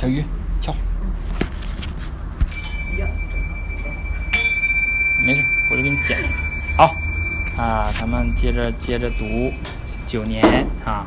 [0.00, 0.24] 小鱼，
[0.62, 0.74] 敲。
[5.26, 6.18] 没事，我就给你剪。
[6.74, 6.94] 好，
[7.58, 9.52] 啊，咱们接着接着读
[10.06, 11.04] 九年啊，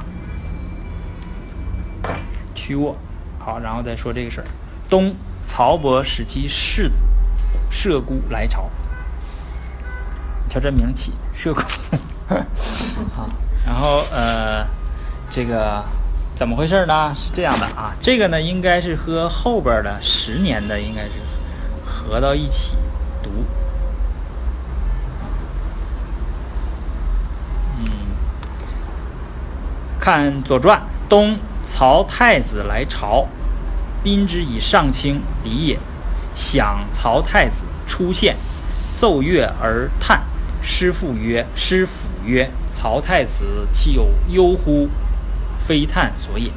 [2.53, 2.95] 曲沃。
[3.39, 4.48] 好，然后再说这个事儿。
[4.88, 5.16] 冬，
[5.48, 6.98] 曹伯使其世子
[7.71, 8.70] 射孤来朝。
[10.48, 11.64] 瞧这名起，射孤。
[12.30, 12.46] 啊，
[13.66, 14.68] 然后呃，
[15.32, 15.84] 这个
[16.36, 17.13] 怎么回事呢？
[17.15, 21.11] 是这样的啊，这个呢应该是和后边的十年的应该是
[21.86, 22.75] 合到一起
[23.21, 23.29] 读。
[27.79, 27.86] 嗯，
[30.00, 33.28] 看《左传》，东，曹太子来朝，
[34.03, 35.80] 宾之以上卿礼也。
[36.36, 38.36] 想曹太子出现，
[38.95, 40.23] 奏乐而叹。
[40.64, 44.89] 师父曰：“师父曰，曹太子岂有忧乎？
[45.66, 46.52] 非叹所也。”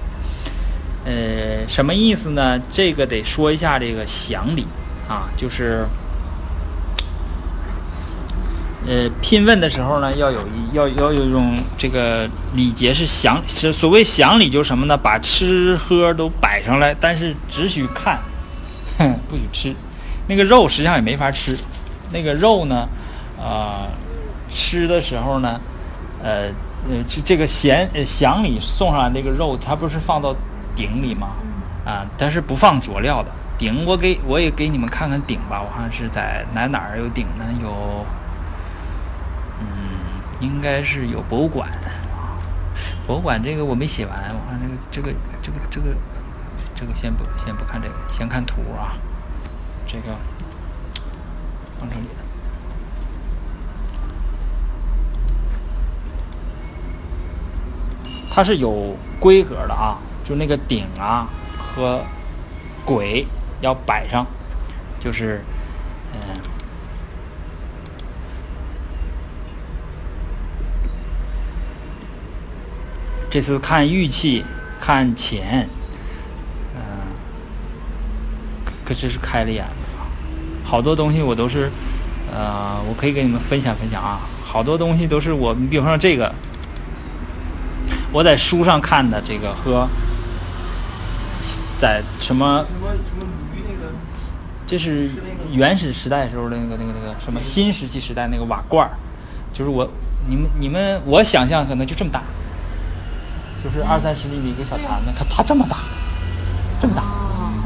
[1.06, 2.60] 呃，什么意思呢？
[2.69, 4.66] 这个得说一下这个详礼
[5.09, 5.87] 啊，就是
[8.85, 14.96] 呃拼问的时候呢，要有一要要有一种这个礼节是详是所谓详礼，就是什么呢？
[14.96, 18.18] 把吃喝都摆上来，但是只许看，
[18.98, 19.73] 哼 不许吃。
[20.26, 21.57] 那个肉实际上也没法吃，
[22.13, 22.88] 那个肉呢？
[23.41, 23.87] 啊，
[24.51, 25.60] 吃的时候呢，
[26.20, 26.48] 呃，
[26.88, 30.35] 呃，这这个咸呃祥里送上来那个肉，它不是放到
[30.77, 31.29] 鼎里吗？
[31.85, 35.63] 啊，但是不放佐料的鼎，我给我也给你们看看鼎吧。
[35.63, 37.45] 我看是在哪哪儿有鼎呢？
[37.63, 38.07] 有，
[39.60, 39.66] 嗯，
[40.41, 42.38] 应该是有博物馆啊。
[43.07, 45.97] 博物馆这个我没写完，我看这个这个这个这个
[46.74, 48.95] 这个先不先不看这个，先看图啊。
[49.87, 50.15] 这个
[51.79, 52.26] 放这里了。
[58.37, 62.02] 它是有规格的啊，就那个鼎啊和
[62.84, 63.24] 簋
[63.62, 64.26] 要摆上，
[65.00, 65.42] 就是
[66.12, 66.20] 嗯，
[73.30, 74.44] 这次看玉器，
[74.78, 75.66] 看钱，
[76.75, 76.82] 嗯，
[78.84, 79.72] 可真是开了眼了！
[80.62, 81.70] 好多东西我都是，
[82.30, 86.30] 呃，我可以给你们分享分享啊，好多东西都是我，你比方说这个。
[88.16, 89.87] 我在书上看的这个和
[91.78, 92.65] 在什么
[94.66, 95.10] 这是
[95.53, 98.97] 原始时代时候的那个那个那个什么新石器时代那个瓦罐儿，
[99.53, 99.87] 就是我
[100.26, 102.22] 你们你们我想象可能就这么大，
[103.62, 105.76] 就是二三十厘米一个小坛子，它它这么大，
[106.81, 107.03] 这么大，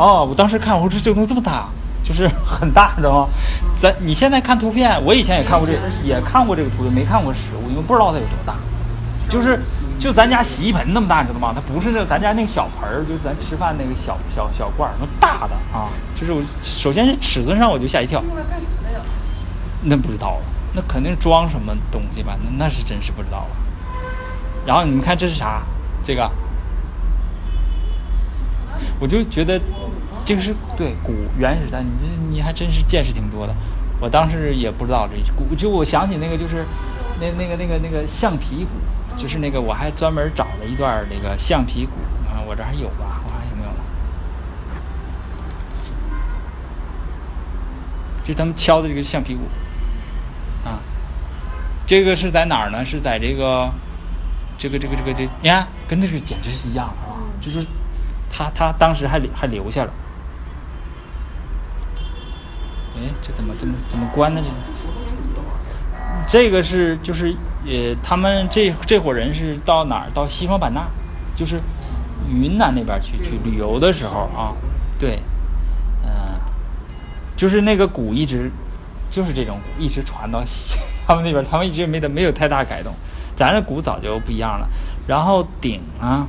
[0.03, 1.69] 哦，我当时看我说这这个东西这么大，
[2.03, 3.28] 就是很大，知道吗？
[3.77, 5.75] 咱你现在看图片，我以前也看过这
[6.05, 8.56] 也看过这个图片，没看过实物，因为不知道它有多大，
[9.28, 9.60] 就是。
[10.00, 11.53] 就咱家洗衣盆那么大，你知道吗？
[11.55, 15.91] 它不是那咱家那个小盆儿，就是咱吃饭那个小小小罐儿，那大的啊。
[16.19, 18.22] 就是我首先是尺寸上我就吓一跳。
[18.22, 19.00] 用来干什么的呀？
[19.83, 22.34] 那不知道了，那肯定装什么东西吧？
[22.43, 23.50] 那那是真是不知道了。
[24.66, 25.62] 然后你们看这是啥？
[26.03, 26.31] 这个，
[28.99, 29.60] 我就觉得
[30.25, 33.55] 这个是对古原始的，你这你还真是见识挺多的。
[34.00, 36.65] 我当时也不知道这古，就我想起那个就是
[37.21, 38.71] 那那个那个那个橡皮鼓。
[39.20, 41.92] 就是那个，我还专门找了一段那个橡皮鼓
[42.26, 43.20] 啊，我这还有吧？
[43.26, 43.76] 我还有没有了？
[48.25, 49.42] 就他们敲的这个橡皮鼓
[50.66, 50.80] 啊，
[51.86, 52.82] 这个是在哪儿呢？
[52.82, 53.70] 是在这个
[54.56, 57.20] 这个这个这个这，你看跟那个简直是一样的啊！
[57.42, 57.62] 就是
[58.30, 59.92] 他他当时还还留下了。
[62.97, 64.41] 哎，这怎么怎么怎么关呢？
[64.42, 64.56] 这个？
[66.26, 67.36] 这个是就是
[67.66, 70.10] 呃，他们这这伙人是到哪儿？
[70.15, 70.87] 到西双版纳，
[71.37, 71.60] 就是
[72.28, 74.56] 云南那边去去旅游的时候啊，
[74.98, 75.21] 对，
[76.03, 76.10] 嗯，
[77.37, 78.50] 就是那个鼓一直
[79.10, 82.94] 就是这种鼓，一直传到西 他们那边，他们一直没得没有太大改动。
[83.37, 84.69] 咱这鼓早就不一样了。
[85.06, 86.27] 然后鼎啊，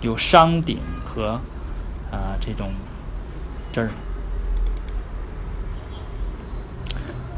[0.00, 1.40] 有商鼎和
[2.12, 2.70] 啊这种
[3.72, 3.90] 这儿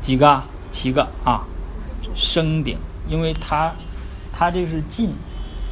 [0.02, 0.42] 几个？
[0.70, 1.44] 七个啊。
[2.14, 3.72] 升鼎，因为他，
[4.32, 5.14] 他这是晋，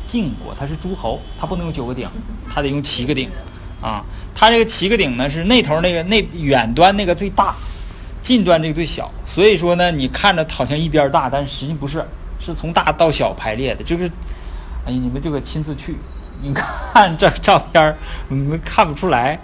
[0.06, 2.08] 晋国，他是诸侯，他不能用九个鼎，
[2.48, 3.28] 他得用七个鼎，
[3.82, 4.04] 啊，
[4.34, 7.54] 他这个七个鼎呢是那头那个那远端那个最大，
[8.22, 12.06] 近端这个最小，所以说呢，你看着好像一边大，但实际不是，
[12.38, 14.06] 是从大到小排列的，就是，
[14.86, 15.96] 哎呀，你们就可亲自去，
[16.42, 17.96] 你看这照片
[18.28, 19.38] 你们看不出来，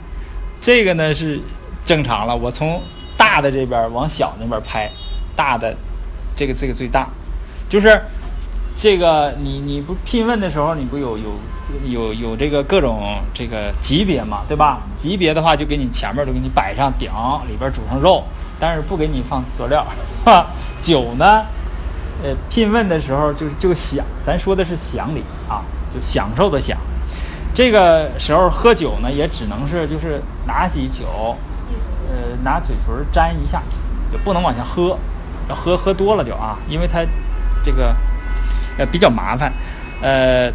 [0.60, 1.40] 这个呢是
[1.84, 2.80] 正常了，我从
[3.16, 4.90] 大的这边往小那边拍，
[5.34, 5.76] 大的。
[6.36, 7.06] 这个这个最大，
[7.70, 8.02] 就是
[8.76, 11.30] 这个你你不聘问的时候，你不有有
[11.86, 14.80] 有有这个各种这个级别嘛，对吧？
[14.96, 17.08] 级别的话就给你前面都给你摆上顶，
[17.48, 18.24] 里边煮上肉，
[18.58, 19.86] 但是不给你放佐料，
[20.24, 20.46] 哈。
[20.82, 21.44] 酒呢，
[22.24, 25.62] 呃，聘问的时候就是就享，咱说的是享礼啊，
[25.94, 26.76] 就享受的享。
[27.52, 31.36] 这个时候喝酒呢，也只能是就是拿起酒，
[32.08, 33.62] 呃，拿嘴唇沾一下，
[34.10, 34.96] 就不能往下喝，
[35.50, 37.04] 要喝喝多了就啊，因为它
[37.62, 37.94] 这个
[38.78, 39.52] 呃比较麻烦，
[40.02, 40.52] 呃。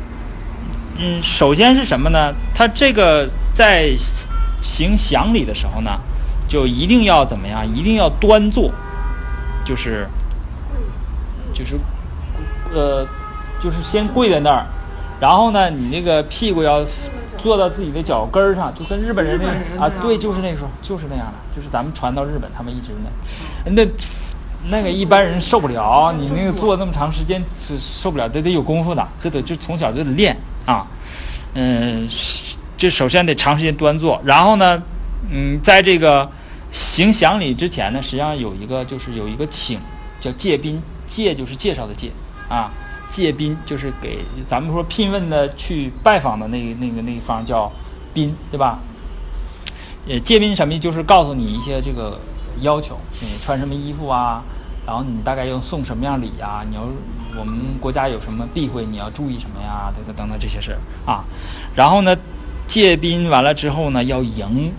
[0.98, 2.34] 嗯，首先是什么呢？
[2.54, 3.94] 他这个在
[4.62, 5.92] 行祥礼的时候呢，
[6.48, 7.68] 就一定要怎么样？
[7.76, 8.72] 一定要端坐，
[9.66, 10.08] 就是
[11.54, 11.78] 就是，
[12.74, 13.06] 呃，
[13.60, 14.66] 就是先跪在那儿，
[15.20, 16.82] 然后呢，你那个屁股要
[17.38, 19.38] 坐到自己的脚跟儿上，就跟日本人
[19.78, 22.94] 那啊，对，就是那时候就是那样的，就是咱们传到日本，他们一直
[23.66, 23.86] 那那
[24.70, 30.36] 那个一般人受不了，你那个坐那么长时间是受不了，得得有功夫的，这得就从小就得练。
[30.66, 30.88] 啊，
[31.54, 32.08] 嗯，
[32.76, 34.82] 这首先得长时间端坐，然后呢，
[35.32, 36.30] 嗯，在这个
[36.72, 39.80] 行祥礼之前呢，实际上有一个就是有一个请，
[40.20, 42.12] 叫借宾，借就是介绍的借，
[42.50, 42.72] 啊，
[43.10, 47.72] 借宾就是给咱们说聘问的去拜访的那那个那一方叫
[48.14, 48.80] 宾，对吧？
[50.10, 50.78] 呃，借宾什么？
[50.80, 52.20] 就是告诉你一些这个
[52.62, 54.44] 要求，你穿什么衣服啊，
[54.86, 56.64] 然后你大概要送什么样礼呀？
[56.70, 56.82] 你要。
[57.38, 59.92] 我们国家有什么避讳，你要注意什么呀？
[59.94, 61.26] 等等等等这些事儿啊。
[61.76, 62.16] 然后呢，
[62.66, 64.72] 借宾完了之后呢，要迎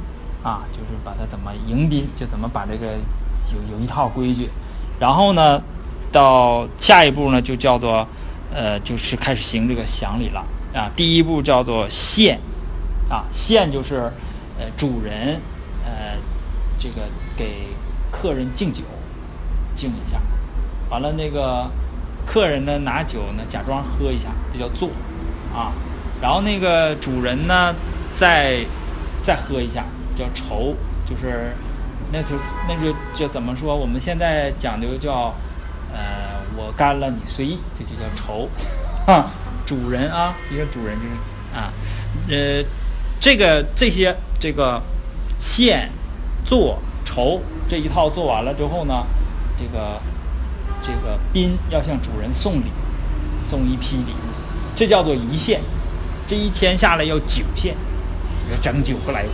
[0.43, 2.95] 啊，就是把它怎么迎宾，就怎么把这个
[3.53, 4.49] 有有一套规矩。
[4.99, 5.61] 然后呢，
[6.11, 8.09] 到下一步呢，就叫做
[8.55, 10.43] 呃，就是开始行这个祥礼了
[10.75, 10.91] 啊。
[10.97, 12.41] 第一步叫做献
[13.11, 14.11] 啊，献就是
[14.59, 15.39] 呃主人
[15.85, 16.17] 呃
[16.79, 17.03] 这个
[17.37, 17.67] 给
[18.11, 18.81] 客人敬酒，
[19.77, 20.21] 敬一下，
[20.91, 21.71] 完了那个。
[22.29, 24.89] 客人呢拿酒呢假装喝一下，这叫做，
[25.55, 25.71] 啊，
[26.21, 27.73] 然后那个主人呢
[28.13, 28.67] 再
[29.23, 29.85] 再喝一下
[30.19, 30.75] 叫酬，
[31.09, 31.53] 就是
[32.11, 32.31] 那就
[32.67, 33.77] 那就就怎么说？
[33.77, 35.33] 我们现在讲究叫，
[35.95, 38.49] 呃，我干了你随意，这就叫酬，
[39.07, 39.31] 啊，
[39.65, 41.71] 主人啊，一个主人就是啊，
[42.29, 42.69] 呃，
[43.21, 44.83] 这个这些这个
[45.39, 45.89] 献、
[46.45, 49.07] 做、酬这一套做完了之后呢，
[49.59, 50.01] 这个。
[50.83, 52.67] 这个宾要向主人送礼，
[53.43, 54.31] 送一批礼物，
[54.77, 55.61] 这叫做一献。
[56.29, 57.75] 这一天下来要九献，
[58.53, 59.31] 要整九个来回，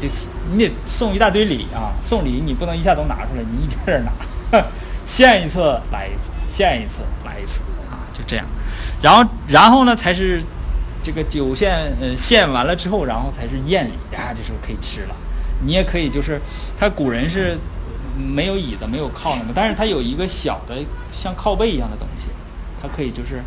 [0.00, 0.10] 得
[0.50, 1.94] 你得送一大堆礼啊！
[2.02, 4.64] 送礼你不能一下都拿出来，你一点点拿，
[5.04, 5.60] 献一次
[5.92, 8.44] 来一次，献一次来一次啊，就这样。
[9.00, 10.42] 然后然后呢才是
[11.00, 15.14] 这个酒献呃献完了之后，然后才是宴礼啊，这时候可以吃了。
[15.64, 16.40] 你也可以就是
[16.76, 17.56] 他古人是。
[18.16, 20.76] 没有椅子，没有靠那个，但是它有一个小的
[21.12, 22.26] 像靠背一样的东西，
[22.80, 23.42] 它可以就是，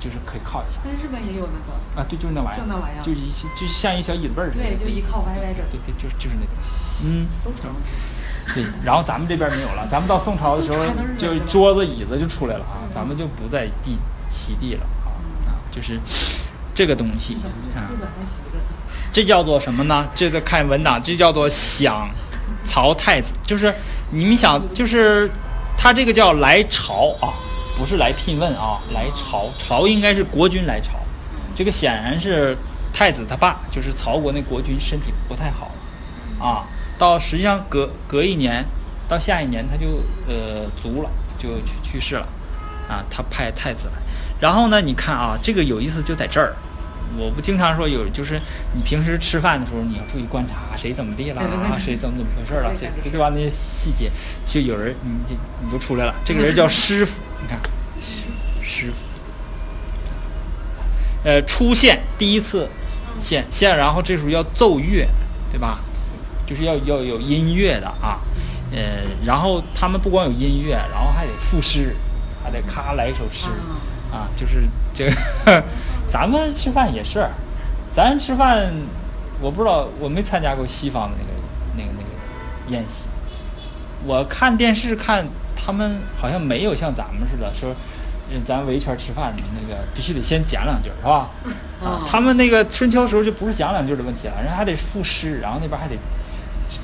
[0.00, 0.80] 就是可以靠一下。
[0.84, 4.64] 但日本也有那个啊，对，就是那玩意儿，就那玩意儿，就一就像一小椅子背儿似的。
[4.64, 5.62] 对，就一靠歪歪着。
[5.70, 7.06] 对对，就是就是那东西。
[7.06, 7.26] 嗯。
[7.44, 7.70] 都成。
[8.54, 10.84] 对，然后咱们这边没有了，咱们到宋朝的时候，
[11.16, 13.96] 就桌子椅子就出来了啊，咱们就不在地
[14.28, 15.14] 席地了啊
[15.46, 16.00] 啊，就是
[16.74, 17.34] 这个东西
[17.76, 17.86] 啊。
[19.12, 20.08] 这叫做什么呢？
[20.14, 22.08] 这个看文档，这叫做享。
[22.64, 23.74] 曹太子就是
[24.10, 25.30] 你们想，就是
[25.76, 27.34] 他这个叫来朝啊，
[27.76, 30.92] 不是来聘问啊，来朝朝应该是国君来朝，
[31.56, 32.56] 这个显然是
[32.92, 35.70] 太子他爸，就是曹国那国君身体不太好
[36.38, 36.64] 啊，
[36.98, 38.64] 到实际上隔隔一年，
[39.08, 42.26] 到下一年他就呃卒了，就去去世了
[42.88, 43.94] 啊，他派太子来，
[44.40, 46.54] 然后呢，你看啊，这个有意思就在这儿。
[47.18, 48.40] 我不经常说有，就是
[48.74, 53.30] 你平时吃饭的时候，你要注意观察谁怎么地了 啊，谁怎么怎么回事了，谁对吧？
[53.34, 54.10] 那些细节，
[54.46, 56.14] 就有人你就你就出来了。
[56.24, 57.60] 这个人叫师傅，你看，
[58.62, 59.04] 师傅，
[61.24, 62.68] 呃，出现第一次
[63.20, 65.06] 现现，然后这时候要奏乐，
[65.50, 65.80] 对吧？
[66.46, 68.20] 就是要要有音乐的啊，
[68.72, 71.94] 呃，然后他们不光有音乐，然后还得赋诗，
[72.42, 73.46] 还得咔来一首诗
[74.12, 75.62] 啊，就是这个。
[76.12, 77.26] 咱们吃饭也是，
[77.90, 78.70] 咱吃饭，
[79.40, 81.32] 我不知道，我没参加过西方的那个、
[81.74, 83.04] 那个、那个宴席。
[84.04, 85.26] 我看电视看，
[85.56, 87.74] 他们好像没有像咱们似的说，
[88.44, 91.30] 咱围圈吃饭，那个必须得先讲两句，是吧？
[91.82, 95.94] 啊，他们那个春秋时候就不是讲两句的问题了，人还得赋诗，然后那边还得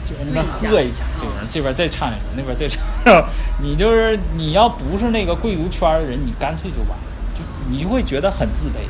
[0.06, 1.46] 就那边喝一下，对吧？
[1.50, 2.82] 这边再唱一首，那边再唱。
[3.60, 7.04] 你就是你要不是那个贵族圈的人，你干脆就完了，
[7.34, 8.88] 就你就会觉得很自卑。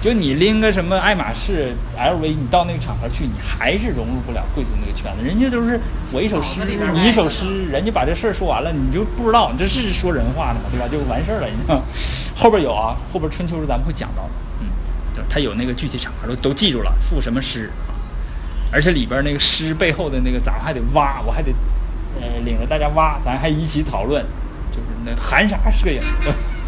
[0.00, 5.24] 就你拎个什么爱马仕、LV，你到那个场合去，你还是融入不了贵族那个圈子。
[5.24, 5.80] 人家都是
[6.12, 6.60] 我一首诗，
[6.92, 10.86] 你一首诗，人家把这事儿说完了，你就不知道你，这是说人话呢嘛，对吧？
[10.86, 11.82] 就完事儿了，你知道。
[12.38, 14.68] 后边有啊，后边春秋时咱们会讲到的，嗯，
[15.16, 17.68] 他他有那个具体场合都都记住了，赋什么诗，
[18.70, 21.50] 而且里边那个诗背后的那个，咱们还得挖，我还得
[22.20, 24.24] 呃领着大家挖，咱还一起讨论，
[24.70, 26.00] 就是那含沙射影，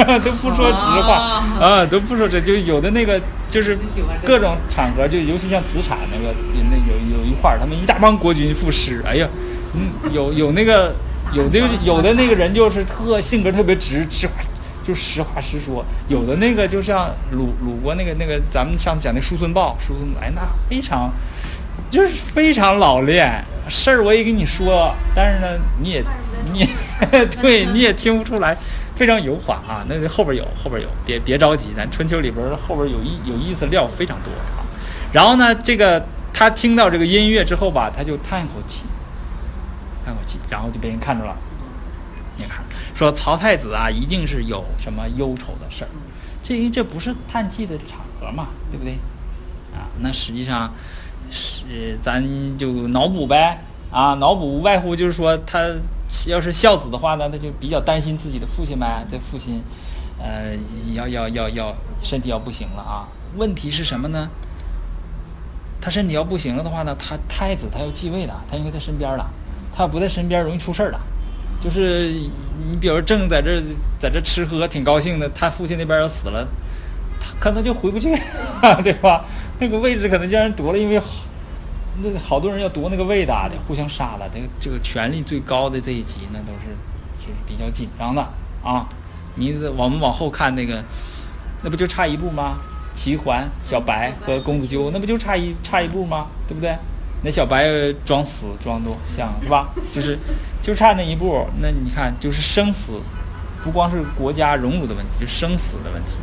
[0.25, 3.79] 都不说直话啊，都不说这就有的那个就是
[4.25, 6.35] 各种场合，就尤其像子产那个
[6.71, 9.29] 那有有一块儿，他们一大帮国军赋诗，哎呀，
[9.75, 10.95] 嗯，有有那个
[11.33, 14.33] 有的有的那个人就是特性格特别直，直话
[14.83, 21.13] 就实话实说，有的那个就像鲁鲁国那个那个咱们上次讲那叔孙豹，叔孙哎那非常
[21.91, 26.05] 就是非常老练，事儿我也跟你说，但是呢你也
[26.53, 26.69] 你也
[27.43, 28.57] 对你也听不出来。
[29.01, 34.61] 非常油滑啊，那个后边有，后边有，别别着急，咱春秋里边后边有意有意思的料非常多啊。
[35.11, 36.05] 然后呢，这个
[36.35, 38.83] 他听到这个音乐之后吧，他就叹口气，
[40.05, 41.35] 叹口气，然后就被人看着了。
[42.37, 42.63] 你看，
[42.95, 45.89] 说曹太子啊，一定是有什么忧愁的事儿，
[46.43, 48.93] 这因为这不是叹气的场合嘛，对不对？
[49.73, 50.71] 啊，那实际上
[51.31, 52.23] 是咱
[52.59, 55.59] 就脑补呗，啊，脑补无外乎就是说他。
[56.27, 59.05] 要是孝子的话呢，他就比较担心自己的父亲呗。
[59.09, 59.63] 这父亲，
[60.19, 60.57] 呃，
[60.93, 63.07] 要要要要身体要不行了啊。
[63.37, 64.29] 问题是什么呢？
[65.81, 69.31] 他身体要不行了的话呢，他太子他要继位的，他应该在身边了。
[69.75, 70.99] 他要不在身边，容易出事儿的。
[71.61, 73.63] 就是你比如正在这
[73.99, 76.47] 在这吃喝挺高兴的，他父亲那边要死了，
[77.21, 78.15] 他可能就回不去，
[78.83, 79.25] 对吧？
[79.61, 81.01] 那个位置可能就让人夺了，因为。
[82.03, 83.35] 那好多人要夺那个位的，
[83.67, 84.29] 互相杀了。
[84.35, 86.75] 这个这个权力最高的这一级，那都是
[87.21, 88.23] 就是比较紧张的
[88.65, 88.87] 啊。
[89.37, 90.83] 你我们往后看那个，
[91.63, 92.59] 那不就差一步吗？
[92.93, 96.27] 齐桓、小白和公子纠，那不就差一差一步吗？
[96.49, 96.77] 对不对？
[97.23, 97.65] 那小白
[98.05, 99.69] 装死装多像是吧？
[99.95, 100.19] 就是
[100.63, 101.47] 就差那一步。
[101.63, 103.01] 那你看，就是生死，
[103.63, 106.15] 不光是国家荣辱的问题，就生死的问题。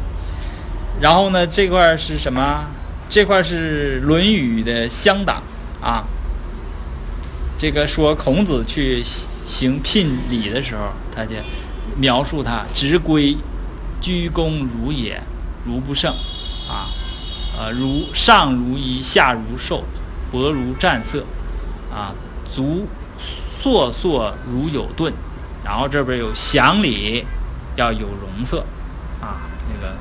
[1.00, 2.66] 然后呢，这块是什么？
[3.10, 5.42] 这块是《论语》的乡党。
[5.82, 6.04] 啊，
[7.58, 11.36] 这个说孔子去行聘礼的时候，他就
[11.98, 13.38] 描述他直归，
[14.02, 15.22] 鞠躬如也，
[15.66, 16.12] 如不胜，
[16.68, 16.90] 啊，
[17.58, 19.84] 呃，如上如衣，下如兽，
[20.32, 21.24] 薄如战色，
[21.94, 22.14] 啊，
[22.52, 22.88] 足
[23.62, 25.14] 烁烁如有盾，
[25.64, 27.26] 然后这边有祥礼，
[27.76, 28.66] 要有容色，
[29.22, 29.96] 啊，那个，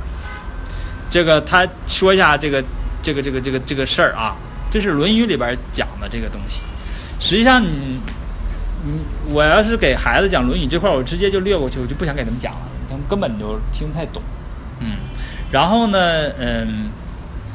[1.11, 2.65] 这个他说一下这个
[3.03, 4.37] 这个这个这个这个事儿啊。
[4.71, 6.61] 这是《论语》里边讲的这个东西。
[7.19, 8.01] 实际上，你
[8.85, 9.01] 你
[9.33, 14.23] 我要是给孩子讲《论语》这块，我直接就略过去，我就不想给他们讲了，他们根本就听不太懂。
[14.81, 14.99] 嗯，
[15.51, 15.99] 然后呢，
[16.39, 16.91] 嗯，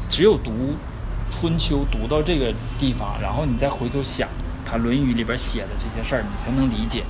[0.10, 0.52] 只有读
[1.34, 4.28] 《春秋》读到这个地方，然后你再回头想
[4.66, 7.04] 他《论语》里边写的这些事儿，你才能理解。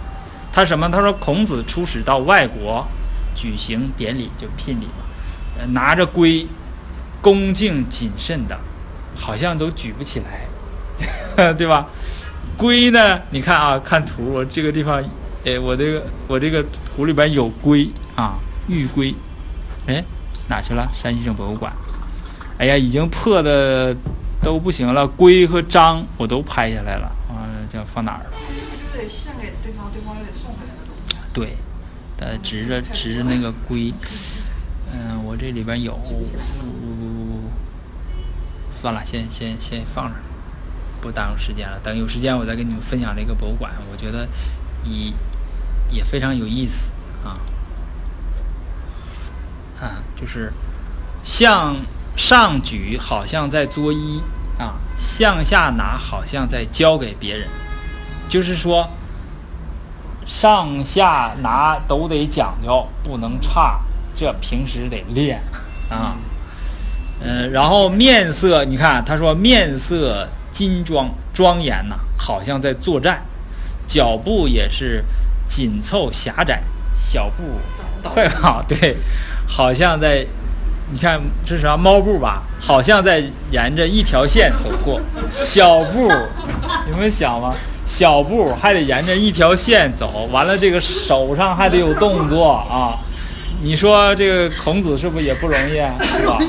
[0.52, 0.90] 他什么？
[0.90, 2.86] 他说孔子出使到外国，
[3.34, 6.46] 举行典礼，就聘礼嘛，拿着圭，
[7.22, 8.60] 恭敬谨慎的。
[9.22, 10.22] 好像都举不起
[11.38, 11.88] 来， 对吧？
[12.58, 13.22] 龟呢？
[13.30, 15.02] 你看啊，看图，我这个地方，
[15.46, 19.14] 哎，我这个我这个图里边有龟啊，玉龟，
[19.88, 20.04] 哎，
[20.50, 20.90] 哪去了？
[20.94, 21.72] 山西省博物馆。
[22.58, 23.96] 哎呀，已经破的
[24.44, 28.32] 都不行了，龟和章我都拍下来了，完了叫放哪儿了？
[28.94, 30.74] 得献给对方，对方又得送回来
[31.32, 31.56] 对，
[32.20, 33.94] 呃，指着指着那个龟，
[34.94, 35.98] 嗯，我这里边有。
[38.82, 40.16] 算了，先先先放着，
[41.02, 41.80] 不耽误时间了。
[41.84, 44.28] 等有时间我再跟你们分享这个博物馆，我觉得
[44.84, 45.14] 也
[45.90, 46.92] 也非常有意思
[47.24, 47.38] 啊。
[49.80, 50.52] 啊，就是
[51.24, 51.76] 向
[52.16, 54.22] 上举好像在作揖
[54.58, 57.48] 啊，向下拿好像在交给别人，
[58.28, 58.90] 就是说
[60.26, 63.82] 上下拿都得讲究，不能差，
[64.16, 65.44] 这平时得练
[65.90, 66.16] 啊。
[66.16, 66.31] 嗯，
[67.52, 73.16] 然后面色，你看他说面色金庄庄严呐，好像在作战；
[73.88, 75.04] 脚步也是
[75.48, 76.62] 紧凑狭窄，
[76.96, 77.44] 小步
[78.10, 78.96] 快跑，对，
[79.46, 80.26] 好像在，
[80.92, 82.44] 你看这是啥猫步吧？
[82.60, 85.00] 好像在沿着一条线走过，
[85.42, 86.12] 小步，
[86.88, 87.54] 你们想吗？
[87.86, 92.98] 小步还得沿着一条线走，完了这个手上还得有动作啊。
[93.64, 96.40] 你说这个孔子是不是也不容易啊， 是吧？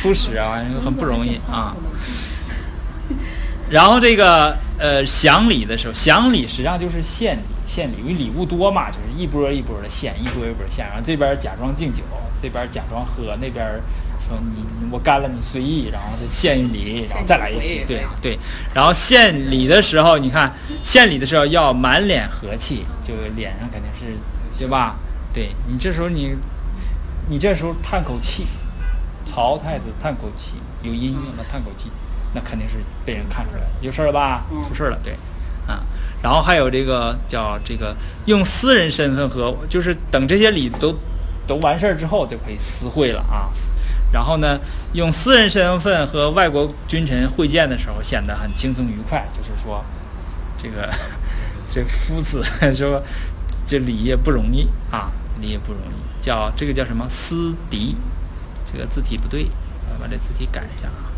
[0.00, 1.76] 出使啊，很不容易啊。
[3.70, 10.86] 然后这个呃，享礼的时候，享礼实际上就是献礼，献礼，因为礼物多嘛，就是一波一波的献，一波一波的献。
[10.86, 12.02] 然后这边假装敬酒，
[12.40, 13.66] 这边假装喝，那边
[14.26, 18.38] 说你我干了，你随意，然后再献一礼， 然后再来一批，对对。
[18.72, 20.50] 然后献礼的时候，你看
[20.82, 24.16] 献礼的时候要满脸和气，就脸上肯定是，
[24.58, 24.96] 对吧？
[25.32, 26.36] 对你这时候你，
[27.28, 28.46] 你这时候叹口气，
[29.26, 31.44] 曹太子叹口气，有音乐吗？
[31.50, 31.90] 叹口气，
[32.34, 34.44] 那肯定是被人看出来了，有事儿了吧？
[34.50, 35.12] 嗯出事儿了，对，
[35.66, 35.82] 啊，
[36.22, 37.94] 然后还有这个叫这个
[38.26, 40.98] 用私人身份和，就是等这些礼都
[41.46, 43.50] 都完事儿之后就可以私会了啊。
[44.10, 44.58] 然后呢，
[44.94, 49.84] 用私人身份和外国君臣会见的时候，显得很轻松愉快，就是说，
[50.56, 50.88] 这个
[51.68, 52.42] 这夫子
[52.74, 53.02] 说，
[53.68, 57.94] 这礼也不容易啊，礼也不容易，叫这个叫什么思敌，
[58.72, 59.50] 这个字体不对，
[59.90, 61.12] 我把这字体改一下啊。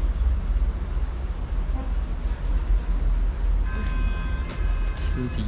[4.97, 5.45] 思敌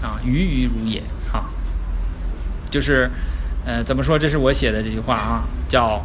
[0.00, 1.50] 啊，鱼鱼如也啊，
[2.70, 3.10] 就是
[3.66, 4.16] 呃，怎么说？
[4.16, 6.04] 这是我写的这句话啊，叫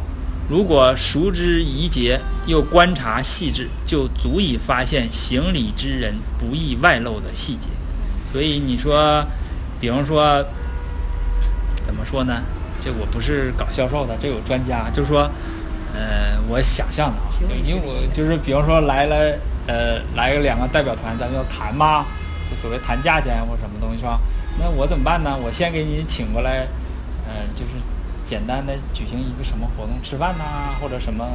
[0.50, 7.68] 如果熟知仪节，又观察细致，就足以发现行礼之人不易外露的细节。
[8.32, 9.24] 所以你说，
[9.80, 10.44] 比方说，
[11.84, 12.42] 怎么说呢？
[12.80, 15.28] 这我不是搞销售的，这有专家，就是说，
[15.94, 17.28] 呃，我想象的啊，
[17.64, 22.06] 因为我就是比方说来了，呃，来个两个代表团，咱们要谈嘛，
[22.48, 24.20] 就所谓谈价钱或什么东西是吧？
[24.60, 25.36] 那我怎么办呢？
[25.36, 26.68] 我先给你请过来，
[27.26, 27.72] 呃，就是
[28.24, 31.26] 简单的举行一个什么活动，吃饭呐、或者什么，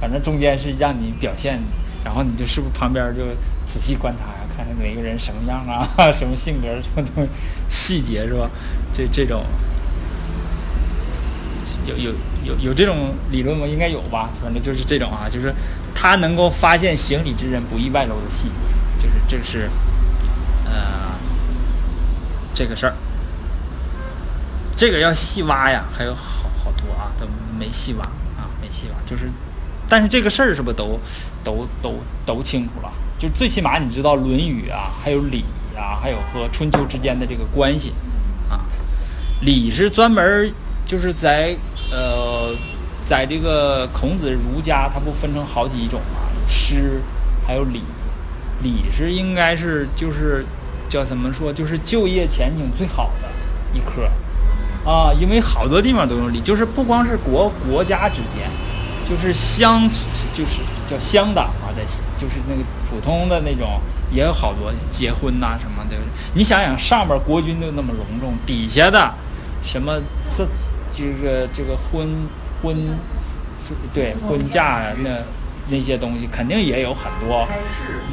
[0.00, 1.58] 反正中间是让你表现，
[2.04, 3.22] 然后你就是不是旁边就
[3.66, 7.30] 仔细观察呀、看看看每个人什么样啊， 什么性格，什么东西，
[7.68, 8.48] 细节是吧？
[8.92, 9.44] 这这种
[11.86, 12.10] 有有
[12.44, 13.66] 有有这种理论吗？
[13.66, 15.52] 应该有吧，反正就是这种啊，就是
[15.94, 18.54] 他能够发现行礼之人不易外露的细节，
[18.98, 19.68] 就是这是
[20.64, 21.14] 呃
[22.54, 22.94] 这个事儿。
[24.74, 27.26] 这个要细挖呀，还有好好多啊，都
[27.58, 28.96] 没细挖啊，没细挖。
[29.08, 29.30] 就是，
[29.88, 31.00] 但是这个事儿是不都
[31.42, 31.94] 都都
[32.26, 32.92] 都清楚了？
[33.18, 35.44] 就最起码你知道《论语》啊，还有礼
[35.76, 37.92] 啊，还有和春秋之间的这个关系
[38.50, 38.60] 啊。
[39.40, 40.52] 礼是专门
[40.86, 41.56] 就是在
[41.90, 42.54] 呃，
[43.00, 47.00] 在这个孔子儒家，它不分成好几种嘛，诗，
[47.46, 47.82] 还有礼。
[48.62, 50.44] 礼是应该是就是
[50.88, 53.28] 叫怎么说，就是就业前景最好的
[53.74, 54.10] 一科
[54.90, 58.48] 啊，因为好多地方都用礼，就是不光是国国家之间，
[59.08, 59.86] 就是乡
[60.34, 61.50] 就是叫乡党
[62.16, 65.96] 就是那个普通的那种也有好多结婚呐、什么的。
[66.34, 69.12] 你想想，上边国君就那么隆重，底下的
[69.64, 70.00] 什么
[70.36, 70.46] 这
[70.92, 72.28] 这个这个婚
[72.62, 72.76] 婚
[73.92, 75.10] 对婚嫁呀那
[75.68, 77.46] 那些东西，肯定也有很多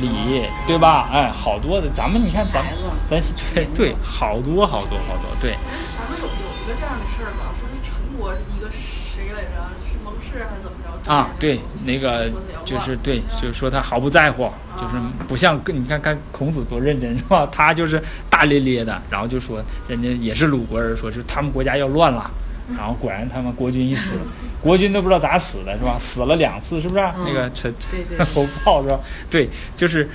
[0.01, 1.07] 礼，对吧？
[1.13, 2.65] 哎，好多的，咱们你看咱
[3.07, 3.21] 咱
[3.53, 5.55] 对对，好多好多好多，对。
[5.95, 6.33] 咱们有有
[6.65, 10.82] 一个这样的事儿吧，说是陈国一个谁来着，是蒙氏还是怎么着？
[11.07, 12.29] 啊，对，那个
[12.63, 14.93] 就是对，就是说他毫不在乎，就是
[15.27, 17.45] 不像跟你看看孔子多认真是吧？
[17.51, 22.31] 他就是大咧咧的，然后就说人家也是鲁国人，说是他们国家要乱了，
[22.77, 24.13] 然后果然他们国君一死，
[24.61, 25.97] 国君都不知道咋死的是吧？
[25.99, 27.03] 死了两次是不是？
[27.25, 27.73] 那个陈
[28.33, 28.99] 侯豹是吧？
[29.29, 30.09] 对，就是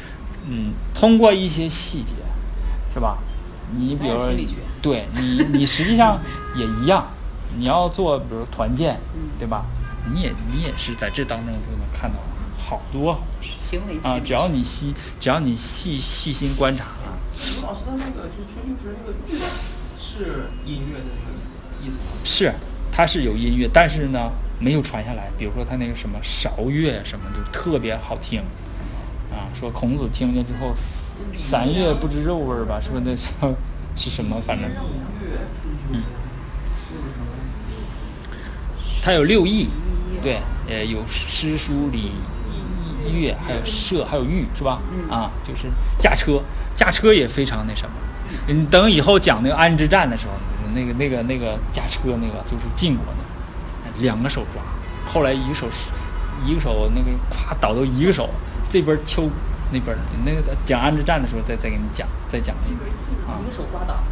[0.48, 2.14] 嗯，通过一些细节
[2.94, 3.18] 是吧？
[3.76, 4.16] 你比如
[4.80, 6.18] 对你，你实际上
[6.56, 7.06] 也一样，
[7.58, 9.66] 你要做比如团建，嗯对吧？
[10.12, 12.18] 你也你也是在这当中就能看到
[12.56, 13.20] 好多
[13.58, 17.16] 行为啊，只要你细只要你细细心观察啊，
[17.58, 19.38] 吴老师的那个就是春秋时那个乐
[19.98, 21.30] 是音乐的那个
[21.82, 22.12] 意思吗？
[22.24, 22.52] 是
[22.90, 25.30] 它是有音乐，但是呢没有传下来。
[25.38, 28.40] 比如说他那个什么韶乐什么，就特别好听
[29.30, 29.46] 啊。
[29.54, 30.74] 说孔子听见之后，
[31.38, 32.80] 三月不知肉味儿吧？
[32.80, 33.30] 说那是
[33.96, 34.40] 是什么？
[34.40, 37.26] 反正让五乐春秋是什么？
[39.02, 39.68] 它有六艺，
[40.22, 42.12] 对，呃，有诗书礼
[43.06, 44.80] 乐乐，还有射，还有御，是吧？
[44.92, 45.68] 嗯啊，就是
[46.00, 46.42] 驾车，
[46.74, 47.90] 驾车也非常那什么。
[48.46, 50.32] 你等以后讲那个安之战的时候，
[50.74, 54.60] 那个那个那个驾车那个就是晋国的，两个手抓，
[55.06, 55.88] 后来一个手是
[56.44, 58.28] 一个手那个咵倒到一个手，
[58.68, 59.22] 这边敲
[59.72, 62.84] 那边那个讲安之战的时候再再给你讲，再讲一个
[63.30, 63.38] 啊。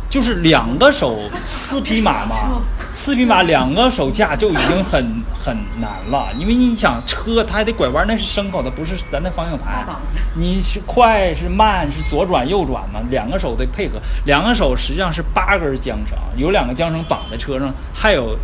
[0.08, 2.62] 就是两个手四匹马嘛，
[2.94, 9.84] 四匹马两个手架就已经很 很难了，因为你想车它还得拐弯，那是牲口，它不是咱的方向盘。
[10.36, 18.38] 你是快是慢是左转右转嘛，两个手得配合，两个手实际上是八根缰绳，有两个缰绳绑在车上，还有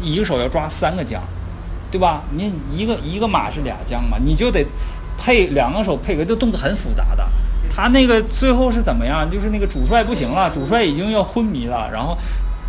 [0.00, 1.18] 一个手要抓三个缰，
[1.90, 2.22] 对吧？
[2.30, 4.66] 你一个一个马是俩缰嘛，你就得
[5.18, 7.28] 配两个手配合，这动作很复杂的。
[7.74, 9.28] 他那个最后是怎么样？
[9.30, 12.16] 就是那个主帅不行了，主帅已经要昏迷了，然后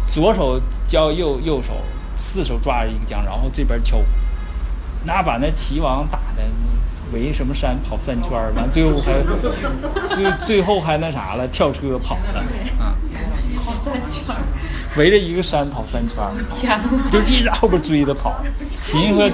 [0.08, 1.74] 左手交右右手，
[2.16, 4.00] 四手抓着一个缰，然后这边敲，
[5.06, 6.44] 那把那齐王打的
[7.12, 9.14] 围什么山跑三圈儿，完最后还
[10.16, 12.40] 最最后还那啥了，跳车跑了，
[12.80, 12.96] 啊。
[14.96, 16.32] 围着一个山跑三圈儿，
[17.12, 18.42] 就一直在后边追着跑。
[18.80, 19.30] 秦和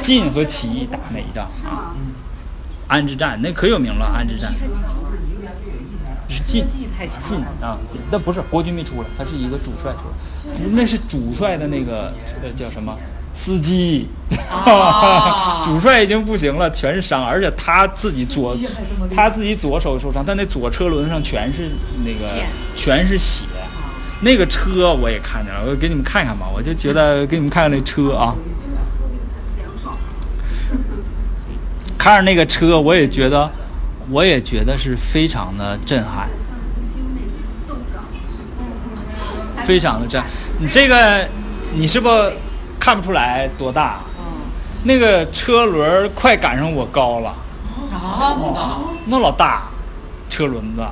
[0.00, 1.50] 晋和齐打那一仗？
[1.64, 1.92] 啊，
[2.88, 4.52] 安之战那可有名了，安之战。
[6.28, 6.88] 是晋晋
[7.60, 12.96] 啊，晋但不是国军没出来，他是一个主帅出来，那是主帅的那个呃叫什么？
[13.32, 14.08] 司机，
[14.50, 15.62] 啊。
[15.64, 18.56] 主帅已经不行了，全是伤，而且他自己左
[19.14, 21.70] 他自己左手受伤，但那左车轮上全是
[22.04, 22.32] 那个
[22.74, 23.44] 全是血。
[24.22, 28.34] 那个车我也看见了，我给你们看看吧，我就觉得给你们看看那车啊，
[32.06, 33.50] 看着那个车，我也觉得，
[34.12, 36.28] 我也觉得是非常的震撼，
[39.66, 40.22] 非常的震。
[40.60, 41.26] 你这个，
[41.74, 42.08] 你是不
[42.78, 43.98] 看不出来多大？
[44.84, 47.34] 那个车轮快赶上我高了，
[47.92, 49.62] 啊，那老大
[50.28, 50.82] 车轮子，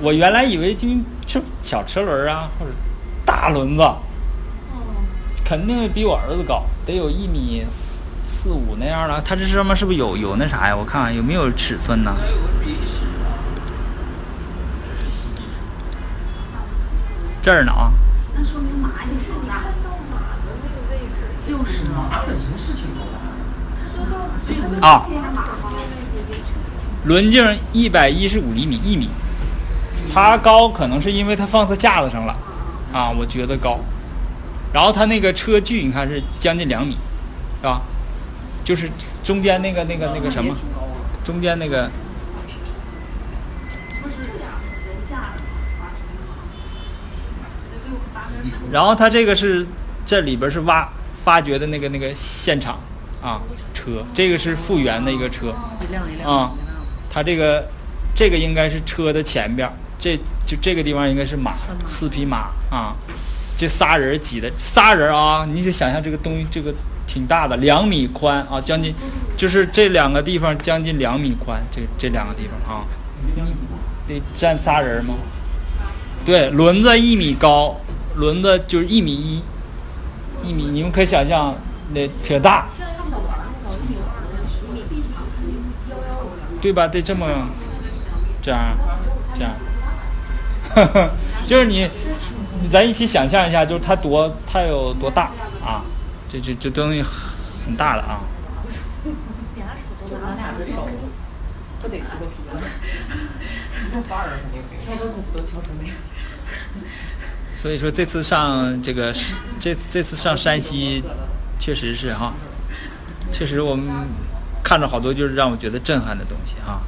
[0.00, 0.86] 我原来以为就
[1.26, 2.70] 是小车轮啊，或者
[3.24, 3.82] 大轮子，
[5.44, 7.95] 肯定比我儿子高，得有一米四
[8.46, 9.20] 四五那样的。
[9.22, 10.76] 它这上面是不是有有那啥呀？
[10.76, 12.14] 我看看有没有尺寸呢？
[17.42, 17.90] 这儿呢啊，
[18.36, 19.64] 那说明马也是大。
[21.42, 23.02] 就是呢，马本身是挺高
[24.80, 25.06] 的，啊，
[27.04, 29.10] 轮径一百一十五厘米，一米。
[30.12, 32.36] 它高可能是因为它放在架子上了，
[32.92, 33.80] 啊，我觉得高。
[34.72, 36.96] 然后它那个车距你看是将近两米，
[37.60, 37.80] 是吧？
[38.66, 38.90] 就是
[39.22, 40.52] 中间那个那个那个什么，
[41.24, 41.88] 中间那个。
[48.72, 49.64] 然后它这个是
[50.04, 50.92] 这里边是挖
[51.24, 52.80] 发掘的那个那个现场
[53.22, 53.40] 啊
[53.72, 55.78] 车，这个是复原的一个车，啊
[56.12, 56.58] 一辆。
[57.08, 57.68] 它这个
[58.16, 61.86] 这个应该是车的前边，这就这个地方应该是马是马。
[61.86, 62.96] 四匹马啊，
[63.56, 66.74] 这仨人挤的仨人啊，你得想象这个东西这个
[67.06, 68.94] 挺大的，两米宽啊，将近
[69.36, 72.84] 就是这两个地方将近两米宽，这这两个地方啊，
[74.06, 75.14] 得站仨人吗？
[76.24, 77.76] 对，轮子一米高，
[78.16, 79.42] 轮子就是一米一，
[80.42, 81.54] 一米，你们可以想象
[81.94, 82.66] 那挺大，
[86.60, 86.88] 对吧？
[86.88, 87.26] 得这么
[88.42, 88.76] 这样
[89.38, 91.10] 这样，
[91.46, 91.88] 就是你
[92.62, 95.30] 你咱一起想象一下，就是它多它有多大
[95.64, 95.84] 啊？
[96.28, 98.20] 这这这东西很大的啊。
[100.08, 100.88] 就咱俩的手，
[101.80, 102.60] 不得出个皮了，
[103.92, 104.86] 这仨人肯定可以。
[104.86, 105.96] 敲个鼓都敲成那样。
[107.52, 109.12] 所以说这次上这个
[109.58, 111.02] 这这次上山西，
[111.58, 112.34] 确实是哈，
[113.32, 114.06] 确实我们
[114.62, 116.82] 看着好多就是让我觉得震撼的东西哈。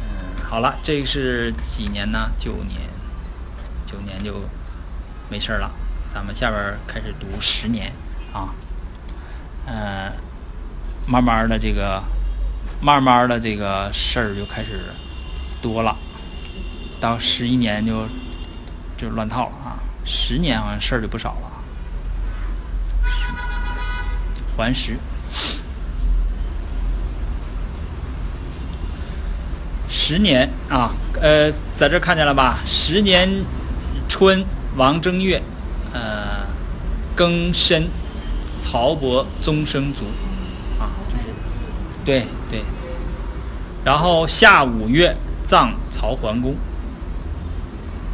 [0.00, 2.32] 嗯，好了，这个是几年呢？
[2.36, 2.80] 九年，
[3.86, 4.40] 九年就
[5.30, 5.70] 没事儿了。
[6.16, 7.92] 咱们下边开始读十年
[8.32, 8.48] 啊，
[9.66, 10.10] 嗯，
[11.06, 12.02] 慢慢的这个，
[12.80, 14.80] 慢慢的这个事儿就开始
[15.60, 15.94] 多了，
[16.98, 18.08] 到十一年就
[18.96, 19.76] 就乱套了啊！
[20.06, 21.60] 十年好像事儿就不少了啊。
[24.56, 24.96] 还石，
[29.86, 32.60] 十年啊，呃，在这看见了吧？
[32.64, 33.28] 十年
[34.08, 34.42] 春，
[34.76, 35.42] 王正月，
[35.96, 36.46] 呃，
[37.16, 37.88] 庚申，
[38.60, 40.04] 曹伯宗生卒，
[40.78, 41.24] 啊，就是，
[42.04, 42.60] 对对。
[43.82, 46.54] 然后夏五月，葬曹桓公。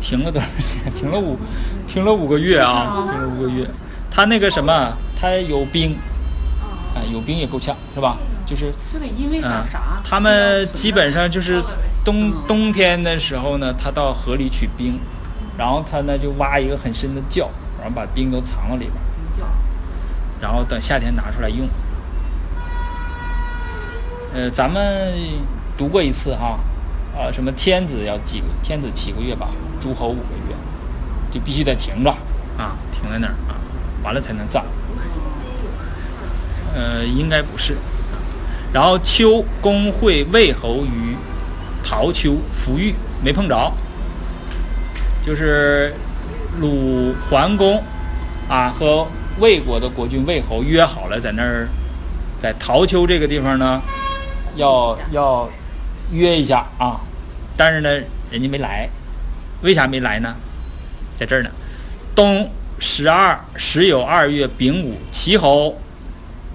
[0.01, 0.93] 停了多长时间？
[0.95, 1.37] 停了五，
[1.89, 3.67] 停了五个月啊，停了五个月。
[4.11, 5.97] 他那个什么，他有兵，
[6.95, 8.17] 啊、有兵也够呛，是吧？
[8.47, 9.65] 就是，这得因为嗯
[10.05, 11.63] 他们基本上就是
[12.05, 14.99] 冬冬天的时候呢，他到河里取冰，
[15.57, 17.49] 然后他呢就挖一个很深的窖，
[17.83, 18.95] 然后把冰都藏到里边
[20.41, 21.69] 然后等夏天拿出来用。
[24.33, 25.13] 呃，咱们
[25.77, 26.61] 读过一次哈，
[27.17, 29.49] 呃，什么天子要几个天子七个月吧，
[29.81, 30.55] 诸侯五个月，
[31.33, 32.11] 就必须得停着
[32.57, 33.59] 啊，停在那儿啊，
[34.05, 34.65] 完了才能葬。
[36.73, 37.77] 呃，应该不是。
[38.73, 41.17] 然后秋公会魏侯于
[41.85, 43.73] 陶丘服玉，没碰着，
[45.27, 45.95] 就是
[46.61, 47.83] 鲁桓公
[48.49, 49.07] 啊和
[49.41, 51.69] 魏国的国君魏侯约好了，在那儿，
[52.41, 53.81] 在陶丘这个地方呢，
[54.57, 55.49] 要要
[56.11, 57.01] 约一下啊，
[57.57, 57.89] 但是呢，
[58.31, 58.89] 人家没来，
[59.63, 60.35] 为啥没来呢？
[61.19, 61.51] 在这儿呢，
[62.15, 65.79] 冬十二时有二月丙午，齐侯、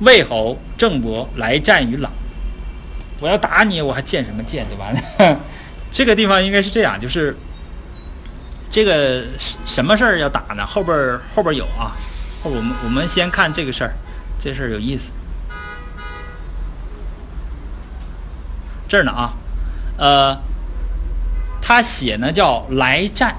[0.02, 2.12] 魏侯、郑伯来战于朗。
[3.20, 5.40] 我要打你，我还见什么见，对吧？
[5.92, 7.36] 这个地方应该是这样，就是
[8.70, 10.66] 这个什什么事儿要打呢？
[10.66, 11.96] 后边儿后边儿有啊，
[12.44, 13.94] 后我们我们先看这个事儿，
[14.38, 15.12] 这事儿有意思。
[18.88, 19.34] 这儿呢啊，
[19.98, 20.38] 呃，
[21.62, 23.36] 他写呢叫来战，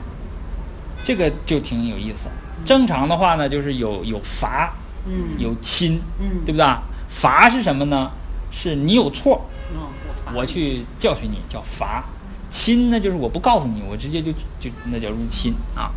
[1.05, 2.29] 这个就挺有意思。
[2.65, 4.75] 正常的话呢，就是有有罚，
[5.07, 6.67] 嗯有亲，嗯对不对？
[7.09, 8.11] 罚是什么呢？
[8.51, 9.47] 是你有错，
[10.35, 12.05] 我去教训你，叫罚。
[12.51, 15.91] 亲呢，就是我不告诉你，我直接就就那叫入侵啊。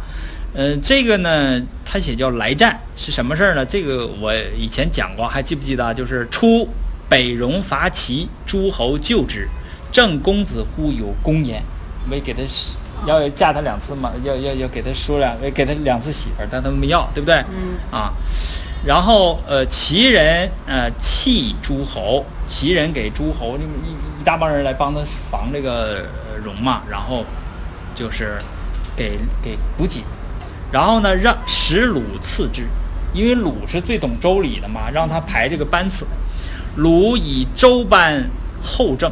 [0.53, 3.65] 呃，这个呢，他写叫来战是什么事儿呢？
[3.65, 5.93] 这个我以前讲过，还记不记得啊？
[5.93, 6.67] 就是出
[7.07, 9.47] 北戎伐齐，诸侯救之，
[9.91, 11.63] 郑公子乎有功焉。
[12.09, 12.41] 没给他
[13.05, 17.35] 要嫁他两次嘛，要要要给他说两，给他两次媳妇儿，但他没要，对不对？
[17.49, 18.11] 嗯啊，
[18.83, 26.07] 然后呃，齐人呃弃诸侯，齐人给诸侯那么一一大帮人来帮他防这个
[26.43, 27.25] 呃戎嘛，然后
[27.93, 28.41] 就是
[28.95, 30.01] 给给补给，
[30.71, 32.63] 然后呢让使鲁次之，
[33.13, 36.05] 因为鲁是最懂周礼的嘛，让他排这个班次，
[36.75, 38.29] 鲁以周班
[38.63, 39.11] 后正，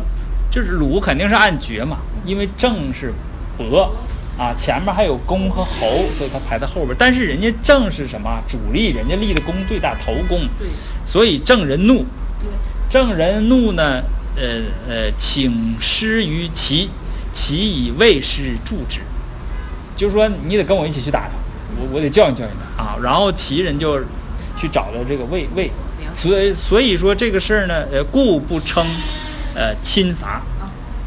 [0.49, 3.13] 就是鲁肯定是按爵嘛，因为正是
[3.57, 3.91] 伯
[4.37, 6.95] 啊，前面还有公和侯，所以他排在后边。
[6.97, 10.47] 但是人家正是什么主力，人家立的功最大，头功，
[11.05, 12.05] 所以郑人怒。
[12.41, 12.49] 对，
[12.89, 14.01] 郑人怒呢，
[14.37, 16.89] 呃呃，请师于齐，
[17.39, 18.99] 齐以魏师助之，
[19.95, 21.29] 就是说你得跟我一起去打他，
[21.79, 22.83] 我我得教训教训他。
[22.83, 22.97] 啊。
[23.01, 23.97] 然后齐人就
[24.57, 25.71] 去找了这个魏魏，
[26.13, 28.85] 所以所以说这个事儿呢，呃，故不称
[29.55, 30.41] 呃侵伐。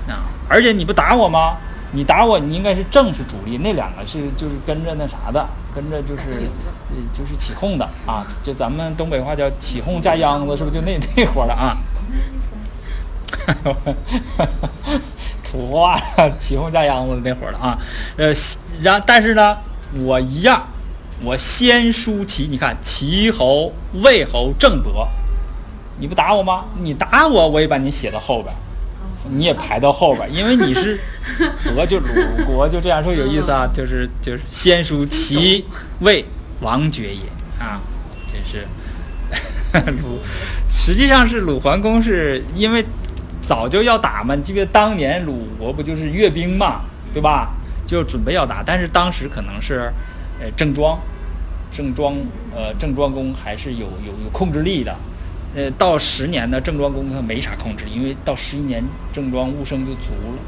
[0.09, 1.59] 啊，而且你不打我吗？
[1.92, 6.49] 你打我，你应该是正是主力，那两个是就是跟着那啥的，跟着就是
[6.88, 7.85] 呃就是起哄的。
[8.07, 10.77] 啊，就咱们东北话叫起哄架秧子，是不是？
[10.77, 11.77] 就那那伙儿的啊？
[15.53, 16.01] 土话
[16.38, 17.79] 起哄架秧子那会儿了啊，
[18.17, 18.33] 呃，
[18.81, 19.59] 然但是呢，
[20.03, 20.67] 我一样，
[21.23, 23.71] 我先输齐，你看齐侯、
[24.03, 25.07] 魏侯、郑伯，
[25.99, 26.65] 你不打我吗？
[26.81, 28.57] 你打我，我也把你写到后边儿，
[29.29, 30.99] 你也排到后边儿，因为你是
[31.75, 32.09] 伯就鲁
[32.47, 35.67] 国，就这样说有意思啊，就是就是先输齐、
[36.01, 36.25] 魏、
[36.61, 37.21] 王爵也
[37.62, 37.79] 啊，
[38.27, 38.67] 真是。
[39.73, 40.19] 鲁，
[40.69, 42.85] 实际上是鲁桓公是因为
[43.42, 47.50] 早就要打嘛，你记得当年鲁国不就是阅兵嘛，对吧？
[47.85, 49.92] 就准备要打，但是当时可能是，
[50.40, 50.98] 呃，郑庄，
[51.70, 52.14] 郑庄，
[52.57, 54.96] 呃，郑庄公还是有有有控制力的，
[55.55, 60.38] 呃，到十年呢，郑庄公他没啥控制，因为到十一年郑庄物生就足了，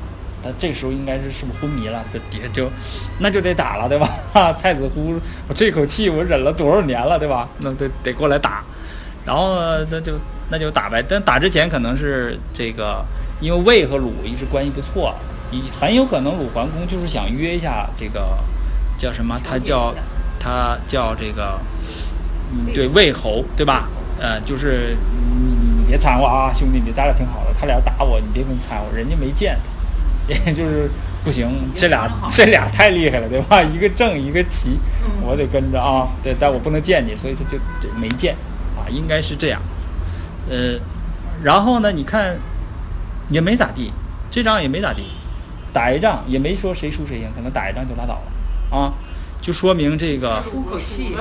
[0.43, 2.03] 他这时候应该是是不是昏迷了？
[2.13, 2.71] 这底下就
[3.19, 4.09] 那就得打了，对吧？
[4.63, 7.49] 太子呼，我这口气我忍了多少年了，对吧？
[7.59, 8.65] 那得得过来打。
[9.25, 10.13] 然后呢，那就
[10.51, 11.03] 那就打呗。
[11.09, 13.05] 但打之前可能是这个，
[13.41, 15.15] 因为魏和鲁一直关系不错，
[15.51, 18.39] 一很有可能鲁桓公就是想约一下这个
[18.99, 19.41] 叫什么？
[19.43, 19.95] 他叫
[20.39, 21.59] 他叫这个，
[22.53, 23.89] 嗯，对，魏侯，对吧？
[24.21, 24.97] 呃，就是
[25.37, 29.59] 你你你别掺和啊，兄弟，你咱俩挺好的，他俩打我，你别跟掺和，人家没见
[30.29, 30.89] 他， 也就是
[31.25, 33.61] 不行，这俩这俩太厉害了，对吧？
[33.63, 34.79] 一个正，一个齐，
[35.21, 38.37] 我得跟着啊，对，但我不能见你，所以他就就没见。
[38.85, 39.63] 啊，应该是这样，
[40.51, 40.79] 呃，
[41.43, 42.37] 然后呢，你看
[43.31, 43.91] 也没咋地，
[44.31, 45.05] 这仗也没咋地，
[45.73, 48.93] 打一仗也没说谁输谁赢，可能打一仗就拉倒了啊，
[49.41, 51.17] 就说明这个出口气，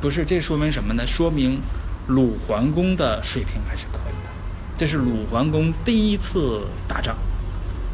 [0.00, 1.06] 不是，这说明什么呢？
[1.06, 1.60] 说明
[2.06, 4.30] 鲁桓公的水平还是可以的，
[4.78, 7.14] 这是鲁桓公第一次打仗，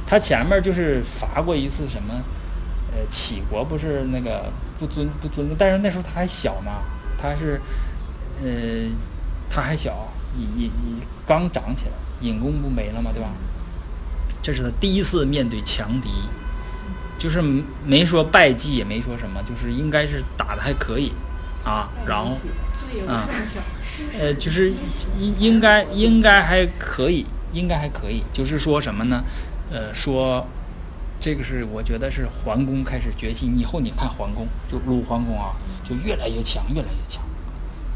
[0.06, 2.14] 他前面就是罚过一次什么，
[2.92, 4.44] 呃，齐国不是那个
[4.78, 6.70] 不尊不尊重，但是那时候他还小呢，
[7.20, 7.60] 他是。
[8.42, 8.90] 呃，
[9.50, 13.28] 他还小，引引引刚长起来，隐公不没了嘛，对吧？
[14.40, 16.08] 这是他第一次面对强敌，
[17.18, 17.42] 就是
[17.84, 21.12] 没说败绩，也没说什么，就是应该是打的还可以
[21.64, 21.90] 啊。
[22.06, 22.36] 然后，
[23.06, 23.28] 啊，
[24.18, 24.72] 呃，就是
[25.18, 28.22] 应应该应该还可以，应该还可以。
[28.32, 29.22] 就是说什么呢？
[29.70, 30.46] 呃，说
[31.20, 37.22] 这个是我觉得是桓公开始崛起以后，你看桓公就鲁桓公啊，就越来越强，越来越强。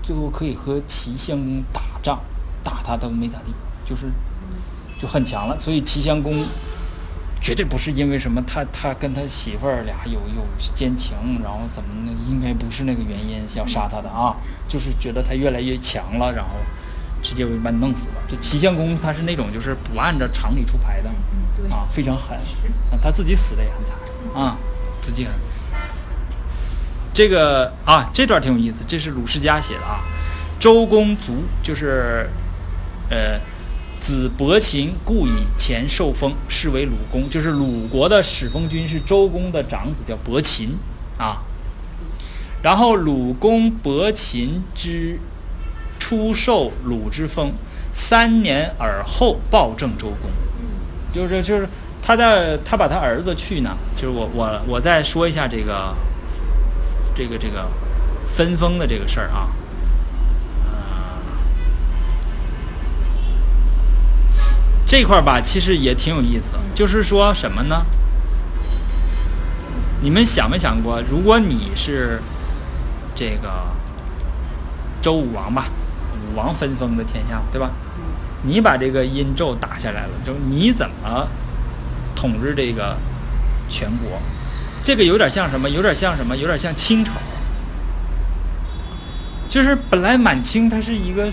[0.03, 2.19] 最后可以和齐襄公打仗，
[2.63, 4.11] 打他都没咋地，就是
[4.99, 5.59] 就很强了。
[5.59, 6.45] 所以齐襄公
[7.41, 12.13] 绝对不是因为什么他他跟他媳妇儿俩有有奸情，然后怎么呢？
[12.29, 14.37] 应该不是那个原因要杀他的啊，
[14.69, 16.51] 就是觉得他越来越强了，然后
[17.23, 18.15] 直接把你弄死了。
[18.29, 21.09] 这齐襄公他是那种就是不按照常理出牌的
[21.75, 22.37] 啊，非常狠，
[22.91, 23.95] 啊他自己死的也很惨
[24.41, 24.57] 啊，
[25.01, 25.62] 自己很死。
[27.13, 30.01] 这个啊，这段挺有意思，这是鲁世家写的啊。
[30.59, 32.29] 周公卒，就是，
[33.11, 33.41] 呃，
[33.99, 40.77] 子伯禽故以前受封，是为鲁公，就是鲁国的始封君是周公的长子，叫伯禽
[41.19, 41.43] 啊。
[42.63, 45.19] 然后鲁公伯禽之
[45.99, 47.53] 出售鲁之封，
[47.93, 50.31] 三年而后暴政周公。
[51.13, 51.69] 就是就是
[52.01, 55.93] 他的他把他儿子去呢，就是我我我再说一下这个
[57.15, 57.69] 这个这个
[58.27, 59.49] 分封的这个事儿啊，
[60.67, 60.73] 呃，
[64.87, 67.85] 这块儿吧其实也挺有意思，就是说什么呢？
[70.01, 72.21] 你们想没想过，如果你是
[73.15, 73.49] 这个
[75.01, 75.67] 周武王吧，
[76.33, 77.71] 武王分封的天下，对吧？
[78.45, 81.29] 你把这个殷纣打下来了，就你怎么
[82.17, 82.97] 统治这个
[83.69, 84.21] 全国？
[84.83, 85.69] 这个有点像什么？
[85.71, 86.37] 有点像什么？
[86.37, 87.13] 有点像清朝。
[89.49, 91.31] 就是本来满清它是一个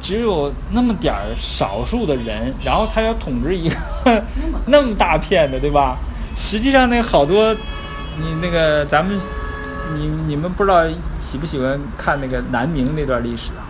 [0.00, 4.24] 只有那么点儿少数的人，然后他要统治一个
[4.66, 5.98] 那么大片的，对吧？
[6.36, 7.52] 实际上那好多，
[8.16, 9.20] 你那个咱们，
[9.94, 10.86] 你你们不知道
[11.18, 13.66] 喜不喜欢看那个南明那段历史啊？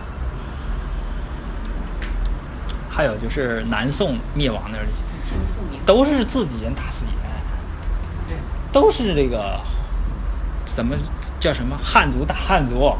[2.89, 4.91] 还有就是南宋灭亡那段历
[5.25, 5.33] 史，
[5.85, 7.11] 都是自己人打自己
[8.71, 9.59] 都是这个
[10.65, 10.95] 怎么
[11.39, 12.95] 叫什么汉族打汉族，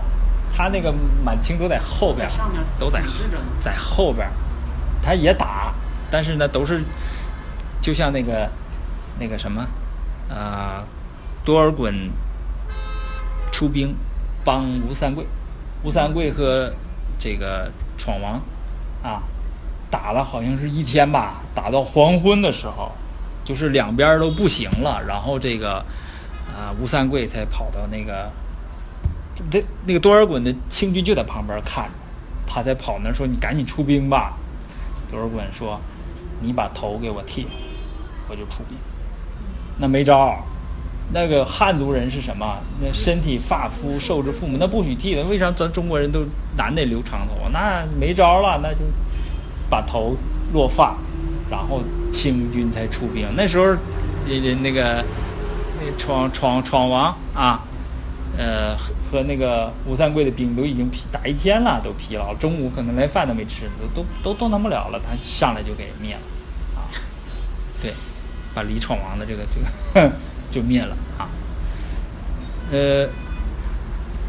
[0.56, 2.30] 他那个满清都在后边
[2.80, 3.02] 都在
[3.60, 4.34] 在后边儿，
[5.02, 5.74] 他也打，
[6.10, 6.84] 但是呢都是
[7.82, 8.50] 就像那个
[9.20, 9.66] 那个什么，
[10.30, 10.84] 呃，
[11.46, 12.10] 多尔衮
[13.52, 13.96] 出兵
[14.44, 15.26] 帮吴三桂，
[15.84, 16.72] 吴三桂和
[17.18, 18.42] 这个闯王
[19.04, 19.24] 啊
[19.90, 22.92] 打了好像是一天吧，打到黄昏的时候，
[23.52, 25.84] 就是两边都不行了，然后这个
[26.56, 28.32] 啊、吴三桂才跑到那个
[29.50, 31.92] 这那个多尔衮的清军就在旁边看着，
[32.48, 34.38] 他才跑那说：“你赶紧出兵吧。”
[35.12, 35.78] 多尔衮说
[36.40, 37.50] ：“你把头给我剃了，
[38.30, 38.78] 我就出兵。”
[39.78, 40.38] 那没招儿，
[41.12, 42.58] 那个汉族人是什么？
[42.82, 45.26] 那身体发肤受之父母，那不许剃的。
[45.26, 46.22] 为啥咱中国人都
[46.56, 47.50] 男的留长头？
[47.52, 48.80] 那没招儿了，那就
[49.70, 50.16] 把头
[50.54, 50.96] 落发，
[51.52, 53.28] 然后清军才出兵。
[53.36, 53.76] 那时候，
[54.26, 55.04] 那那个
[55.80, 57.60] 那闯闯闯王啊，
[58.38, 58.76] 呃，
[59.12, 66.22] 和那个吴三桂的兵都已经疲打一天了，都疲劳，中午可能连饭都没吃，都都都动弹不了了，他上来就给灭了，
[66.80, 66.88] 啊，
[67.82, 67.92] 对，
[68.56, 70.12] 把李闯王的这个这个
[70.50, 71.28] 就灭了啊，
[72.72, 73.08] 呃，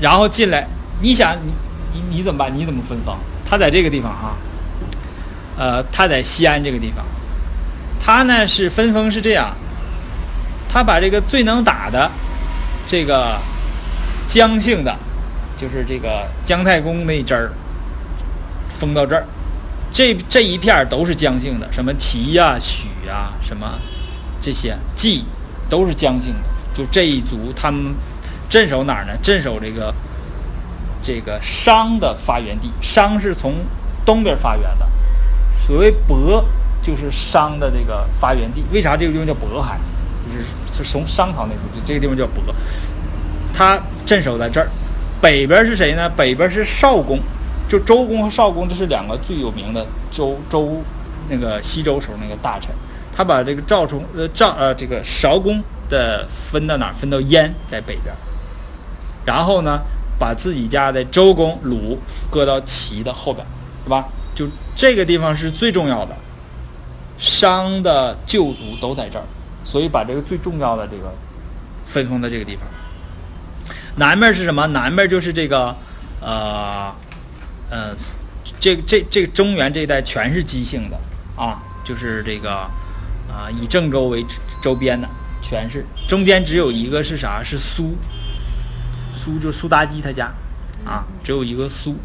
[0.01, 0.67] 然后进来，
[1.01, 1.53] 你想你
[1.95, 2.53] 你你怎么办？
[2.53, 3.17] 你怎么分封？
[3.45, 4.35] 他在这个地方啊，
[5.57, 7.05] 呃，他在西安这个地方，
[8.01, 9.55] 他呢是分封是这样，
[10.69, 12.11] 他把这个最能打的
[12.87, 13.39] 这个
[14.27, 14.97] 姜姓的，
[15.57, 17.53] 就是这个姜太公那一支儿，
[18.69, 19.25] 封到这儿，
[19.93, 23.79] 这这一片都是姜姓的，什么齐呀、许呀、什么
[24.41, 25.25] 这些季
[25.69, 26.39] 都是姜姓的，
[26.75, 27.95] 就这一族他们
[28.49, 29.13] 镇守哪儿呢？
[29.23, 29.95] 镇守这个
[31.03, 33.55] 这个商的发源地，商是从
[34.05, 34.89] 东边发源的，
[35.65, 36.43] 所谓渤
[36.83, 38.65] 就是商的这个发源地。
[38.73, 39.79] 为啥这个地方叫渤海？
[40.27, 42.53] 就是是从商朝那时候，就这个地方叫渤。
[43.55, 44.69] 他镇守在这儿，
[45.21, 46.11] 北边是谁呢？
[46.11, 47.21] 北边是少公，
[47.69, 50.83] 就周公和少公，这是两个最有名的周周
[51.29, 52.71] 那个西周时候那个大臣。
[53.15, 56.93] 他把这个赵崇呃赵呃这个韶公的分到哪儿？
[56.95, 58.13] 分到燕，在北边。
[59.25, 59.81] 然后呢，
[60.19, 61.99] 把自己家的周公鲁
[62.31, 63.47] 搁到齐的后边，
[63.85, 64.09] 是吧？
[64.75, 66.17] 这个地方是最重要的，
[67.19, 69.25] 商的旧族都在这儿，
[69.65, 71.13] 所以把这个最重要的这个
[71.87, 72.65] 分封在这个地方。
[73.97, 74.67] 南面是什么？
[74.69, 75.77] 南面就是这个，
[76.21, 76.93] 呃，
[77.71, 77.95] 呃，
[78.59, 80.99] 这这这中原这一带全是姬姓的
[81.37, 82.51] 啊，就是这个
[83.31, 84.25] 啊、以郑州为
[84.63, 85.09] 周边的，
[85.43, 87.43] 全是中间只有一个是啥？
[87.45, 87.97] 是苏，
[89.13, 90.33] 苏就苏妲己他家
[90.87, 91.97] 啊，只有一个苏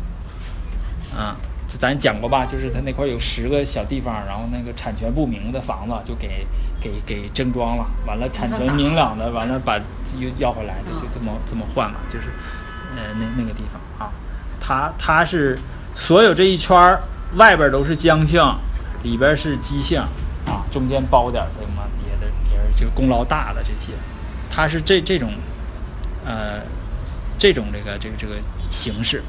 [1.17, 1.35] 啊。
[1.67, 2.45] 这咱讲过吧？
[2.45, 6.47] 就是他那块儿有十个小地方，然后那个产权不明的房子就给
[6.79, 9.77] 给给征装了，完了产权明朗的，完了把
[10.17, 12.27] 又要回来的，就这么这么换嘛，就是
[12.95, 14.13] 呃那那个地方啊，
[14.61, 15.59] 它它是
[15.93, 17.01] 所有这一圈儿
[17.35, 18.41] 外边都是江姓，
[19.03, 19.99] 里边是姬姓
[20.45, 23.91] 啊，中间包点儿什么别的别人就功劳大的这些，
[24.49, 25.29] 它是这这种
[26.25, 26.61] 呃
[27.37, 28.35] 这种这个这个这个
[28.69, 29.21] 形式。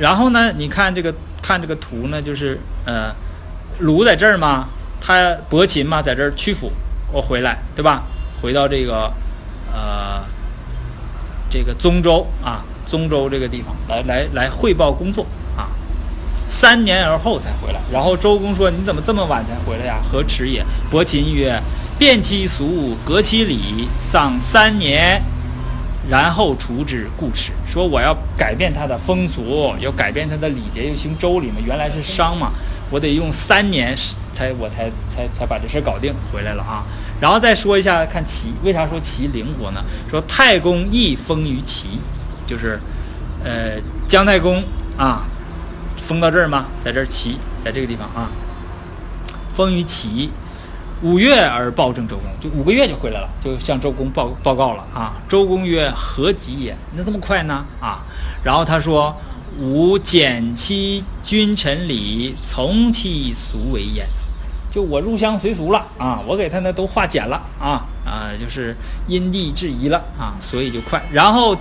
[0.00, 3.14] 然后呢，你看这个看这个图呢，就是呃，
[3.80, 4.66] 鲁在这儿嘛，
[5.00, 6.72] 他伯禽嘛在这儿曲阜，
[7.12, 8.04] 我回来对吧？
[8.40, 9.12] 回到这个
[9.70, 10.24] 呃
[11.50, 15.68] 这个宗州啊，宗州这个地方来来来汇报工作啊，
[16.48, 17.80] 三年而后才回来。
[17.92, 20.00] 然后周公说：“你怎么这么晚才回来呀？
[20.10, 21.60] 何迟也！”伯禽曰
[21.98, 25.22] ：“变其俗，革其礼，丧三年，
[26.08, 27.52] 然后除之，故迟。
[27.70, 32.50] 说我要改变他的风俗，要改变他的礼节，又行周礼嘛，原来是商嘛，
[32.90, 33.96] 我得用三年
[34.32, 36.82] 才我才才才把这事搞定回来了啊。
[37.20, 39.84] 然后再说一下，看齐为啥说齐灵活呢？
[40.10, 42.00] 说太公亦封于齐，
[42.44, 42.80] 就是，
[43.44, 44.64] 呃，姜太公
[44.96, 45.22] 啊，
[45.96, 46.66] 封到这儿吗？
[46.84, 48.32] 在这儿齐，在这个地方啊，
[49.54, 50.30] 封于齐。
[51.02, 55.14] 五月而报正周公，就五个月就回来了，就向周公报报告了啊。
[55.26, 56.76] 周公曰：“何急也？
[56.94, 58.00] 那这么快呢？”啊，
[58.44, 59.16] 然后他说
[59.58, 64.06] ：“吾减其君臣礼，从其俗为焉。”
[64.70, 68.76] 就我入乡随俗了啊，我给他那都化简了啊啊，就是
[69.08, 71.02] 因地制宜了啊，所以就快。
[71.10, 71.56] 然后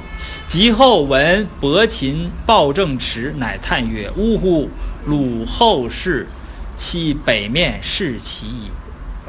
[0.47, 4.69] 及后闻伯禽报正迟，乃叹曰：“呜呼！
[5.05, 6.27] 鲁后世，
[6.75, 8.69] 其北面是其矣。”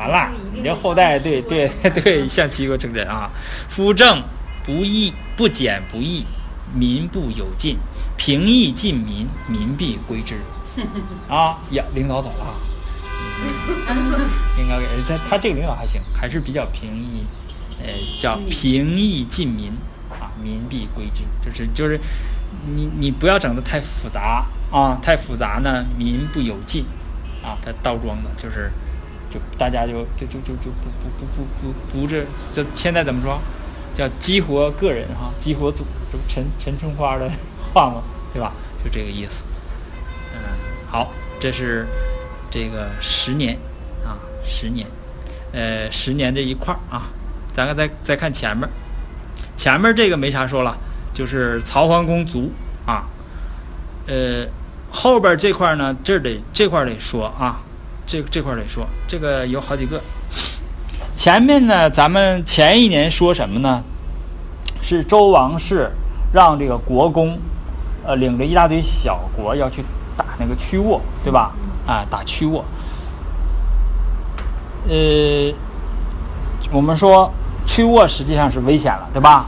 [0.01, 3.31] 完了，你这后代对对对，像齐国称臣啊！
[3.69, 4.23] 夫正
[4.65, 6.25] 不义，不简不义，
[6.75, 7.77] 民不有进，
[8.17, 10.37] 平易近民，民必归之。
[11.29, 12.57] 啊呀，领导走了啊，
[14.59, 17.27] 应该给他他这个领导还行，还是比较平易，
[17.85, 17.93] 呃，
[18.23, 19.71] 叫平易近民
[20.09, 22.01] 啊，民必归之，就是就是
[22.75, 26.87] 你你不要整的太复杂啊，太复杂呢，民不有尽
[27.43, 28.73] 啊，他倒装的就是。
[29.31, 33.41] 就大家就就就就就不不不不不不这这现在怎么说？
[33.93, 37.31] 叫激活个人哈，激活组，这不陈陈春花的
[37.75, 38.03] 话吗？
[38.33, 38.53] 对吧？
[38.83, 39.43] 就这个意思。
[40.33, 40.41] 嗯，
[40.89, 41.11] 好，
[41.41, 41.87] 这是
[42.51, 43.59] 这个十年
[44.05, 44.87] 啊，十年，
[45.53, 47.11] 呃，十年这一块儿啊，
[47.53, 48.67] 咱们再再看前面，
[49.57, 50.77] 前面这个没啥说了，
[51.13, 52.51] 就是曹桓公卒
[52.87, 53.05] 啊，
[54.07, 54.47] 呃，
[54.91, 57.61] 后边这块呢，这得这块得说啊。
[58.11, 60.01] 这这块得说，这个有好几个。
[61.15, 63.85] 前面呢，咱们前一年说什么呢？
[64.83, 65.93] 是周王室
[66.33, 67.39] 让这个国公，
[68.05, 69.85] 呃，领着一大堆小国要去
[70.17, 71.53] 打那个曲沃，对吧？
[71.87, 72.65] 啊，打曲沃。
[74.89, 75.55] 呃，
[76.73, 77.33] 我们说
[77.65, 79.47] 曲沃实际上是危险了，对吧？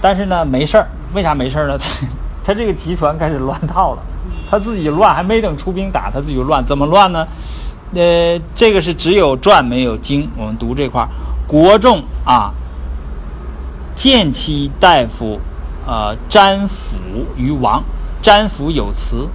[0.00, 0.86] 但是呢，没事儿。
[1.12, 1.76] 为啥没事儿呢？
[1.76, 2.06] 他
[2.44, 4.02] 他这个集团开始乱套了，
[4.48, 6.64] 他自己乱，还没等出兵打，他自己就乱。
[6.64, 7.26] 怎么乱呢？
[7.94, 10.28] 呃，这个是只有传没有经。
[10.36, 11.08] 我们读这块儿，
[11.46, 12.52] 国仲啊，
[13.94, 15.40] 见其大夫，
[15.86, 16.96] 呃，詹府
[17.36, 17.82] 于王。
[18.20, 19.28] 詹府有词，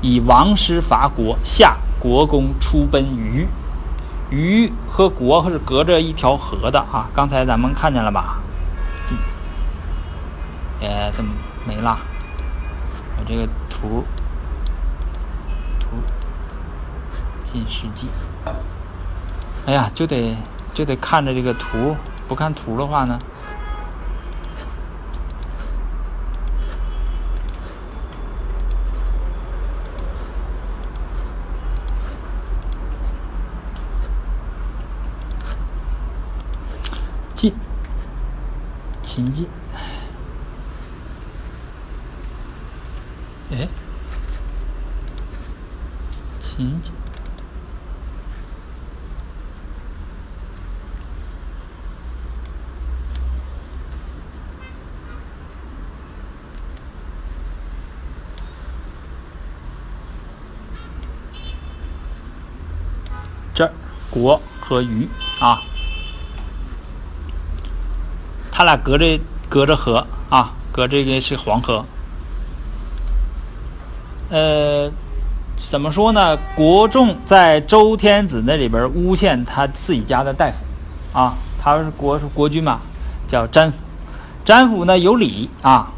[0.00, 3.46] 以王师伐国，下国公出奔于。
[4.30, 7.08] 虞和国是隔着一条河的啊。
[7.14, 8.40] 刚才咱们看见了吧？
[10.82, 11.30] 哎，怎么
[11.64, 11.96] 没了？
[13.16, 14.04] 我这个图。
[17.52, 18.06] 进世纪，
[19.66, 20.34] 哎呀，就得
[20.72, 21.94] 就得看着这个图，
[22.26, 23.18] 不看图的话呢，
[37.34, 37.54] 进，
[39.02, 39.46] 秦晋，
[43.50, 43.68] 哎，
[46.40, 46.90] 秦晋。
[63.54, 63.72] 这儿
[64.12, 65.08] 国和虞
[65.40, 65.58] 啊，
[68.50, 71.82] 他俩隔着隔着河啊，隔这个是黄河。
[74.28, 74.90] 呃，
[75.56, 76.36] 怎么说呢？
[76.54, 82.80] 国仲在周天子那里边诬陷他自己家的大夫啊，他是国是国君嘛，
[83.26, 83.78] 叫詹府。
[84.44, 85.90] 詹府呢有理啊，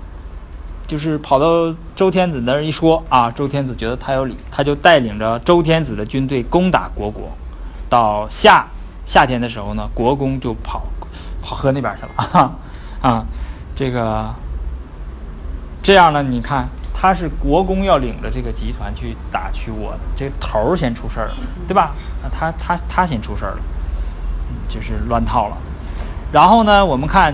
[0.87, 7.37] 就是跑到周天子那儿一说啊，周天子觉得他有理，他就带领着周天子的军队攻打国国。
[7.95, 8.67] 到夏
[9.07, 10.83] 夏天的时候呢，国公就跑
[11.41, 12.53] 跑河那边去了
[13.01, 13.25] 啊，
[13.73, 14.35] 这个
[15.81, 21.37] 这样呢，你看他是国公要领着这个集团去打曲沃的，这头儿先出事儿了，
[21.69, 21.95] 对吧？
[22.33, 23.59] 他他他先出事儿了，
[24.69, 25.57] 就是乱套了。
[26.33, 27.33] 然后呢，我们看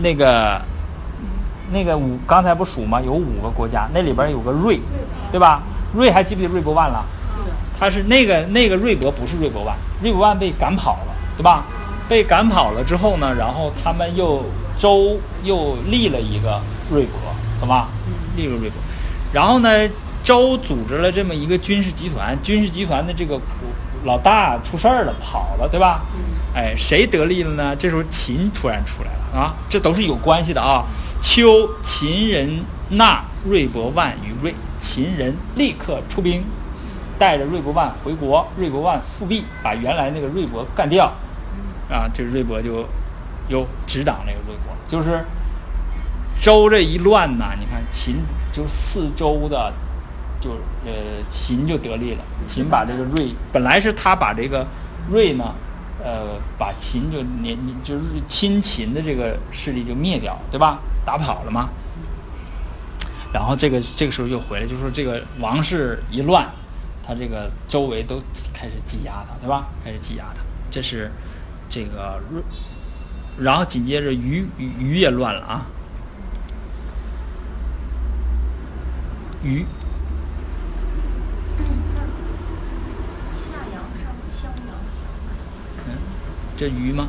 [0.00, 0.60] 那个
[1.70, 3.00] 那个五，刚才不数吗？
[3.00, 4.80] 有五个国家，那里边有个瑞，
[5.30, 5.62] 对吧？
[5.94, 7.04] 瑞还记不记得瑞博万了？
[7.82, 11.64] 他是那个那个瑞博不是瑞博万，瑞博万被赶跑了，对吧？
[12.08, 14.44] 被赶跑了之后呢，然后他们又
[14.78, 17.18] 周又立了一个瑞博，
[17.58, 17.88] 懂吧？
[18.36, 18.78] 立了瑞博，
[19.32, 19.68] 然后呢，
[20.22, 23.36] 周组织了这么一个军事集团，军事集团的这个
[24.04, 26.02] 老大出事儿了，跑了，对吧？
[26.54, 27.74] 哎，谁得利了呢？
[27.74, 30.84] 这时候秦突然出来了啊，这都是有关系的啊。
[31.20, 36.44] 秋秦人纳瑞博万于瑞，秦人立刻出兵，
[37.22, 41.04] 带着芮伯万回国，芮伯万复辟，把原来那个瑞博干掉，
[41.88, 42.84] 啊，这瑞博就
[43.46, 45.24] 又执掌那个瑞国，就是
[46.40, 48.16] 周这一乱呐，你看秦
[48.52, 49.72] 就四周的，
[50.40, 50.50] 就
[50.84, 54.66] 呃秦就得利了，秦把这个瑞本来是他把这个
[55.08, 55.54] 瑞呢。
[56.04, 60.80] 呃，把秦就年就是亲秦的这个势力就灭掉，对吧？
[61.04, 61.68] 打跑了嘛。
[63.32, 66.44] 然后这个这个时候又回来，就说这个王室一乱，
[67.02, 68.22] 他这个周围都
[68.54, 69.66] 开始挤压他，对吧？
[69.84, 71.10] 开始挤压他，这是
[71.68, 72.20] 这个。
[73.38, 75.66] 然后紧接着虞虞虞也乱了啊，
[79.42, 79.64] 鱼。
[85.88, 85.96] 嗯。
[86.56, 87.08] 这鱼吗？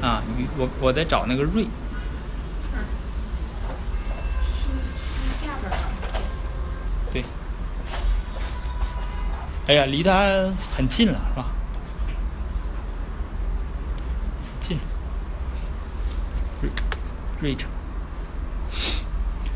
[0.00, 1.66] 啊，鱼，我我在找那个瑞。
[9.68, 10.28] 哎呀，离他
[10.76, 11.46] 很近了，是吧？
[14.60, 14.78] 近。
[16.62, 16.70] 瑞，
[17.40, 17.68] 瑞城。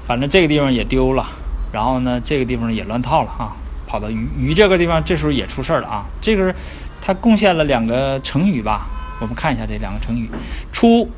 [0.06, 1.24] 反正这个地方也丢了，
[1.72, 3.54] 然后呢，这个地方也乱套了哈，
[3.86, 6.04] 跑到鱼鱼这个地方，这时候也出事儿了啊。
[6.20, 6.54] 这个是
[7.00, 8.88] 他贡献了两个成语吧？
[9.20, 10.28] 我们看一下这两个成语：
[10.72, 11.08] 出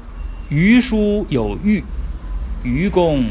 [0.51, 1.83] 鱼书有虞，
[2.63, 3.25] 愚公，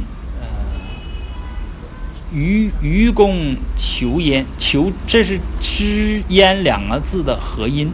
[2.34, 7.92] 愚愚公求焉，求这是知焉两个字的合音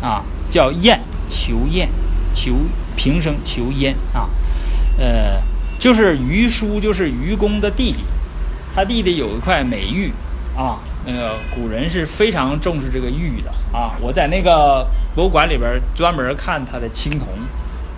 [0.00, 1.88] 啊，叫燕求燕，
[2.34, 2.54] 求
[2.96, 4.28] 平声求焉啊，
[4.98, 5.42] 呃，
[5.78, 7.98] 就是虞书就是愚公的弟弟，
[8.74, 10.12] 他弟弟有一块美玉
[10.56, 10.78] 啊。
[11.04, 13.90] 那个古人是非常重视这个玉的啊！
[14.00, 17.26] 我在那个博物馆里边专门看他的青铜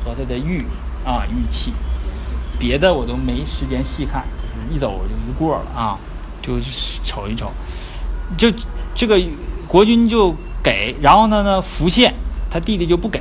[0.03, 0.64] 和他的玉
[1.05, 1.75] 啊玉器，
[2.59, 4.25] 别的我都没时间细看，
[4.75, 5.97] 一走就一过了啊，
[6.43, 6.55] 就
[7.05, 7.53] 瞅一瞅。
[8.37, 8.51] 就
[8.95, 9.20] 这个
[9.68, 12.12] 国君就给，然后呢呢福献，
[12.51, 13.20] 他弟弟就不给，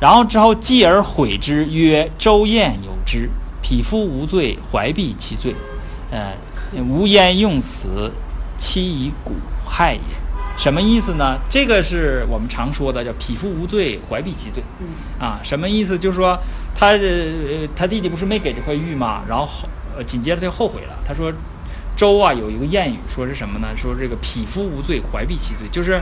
[0.00, 3.30] 然后之后继而悔之，曰：“周晏有之，
[3.62, 5.54] 匹夫无罪，怀璧其罪。
[6.10, 6.32] 呃，
[6.82, 8.10] 无焉用死。”
[8.62, 9.32] 其以古
[9.64, 10.00] 害也，
[10.54, 11.38] 什么意思呢？
[11.48, 14.62] 这个是我们常说的，叫“匹夫无罪，怀璧其罪”。
[15.18, 15.98] 啊，什么意思？
[15.98, 16.38] 就是说
[16.74, 19.22] 他呃他弟弟不是没给这块玉吗？
[19.26, 19.66] 然后后
[19.96, 20.98] 呃紧接着他就后悔了。
[21.06, 21.32] 他说
[21.96, 23.68] ：“周啊有一个谚语，说是什么呢？
[23.76, 26.00] 说这个匹夫无罪，怀璧其罪，就是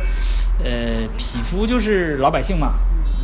[0.65, 2.75] 呃匹夫就是老百姓嘛，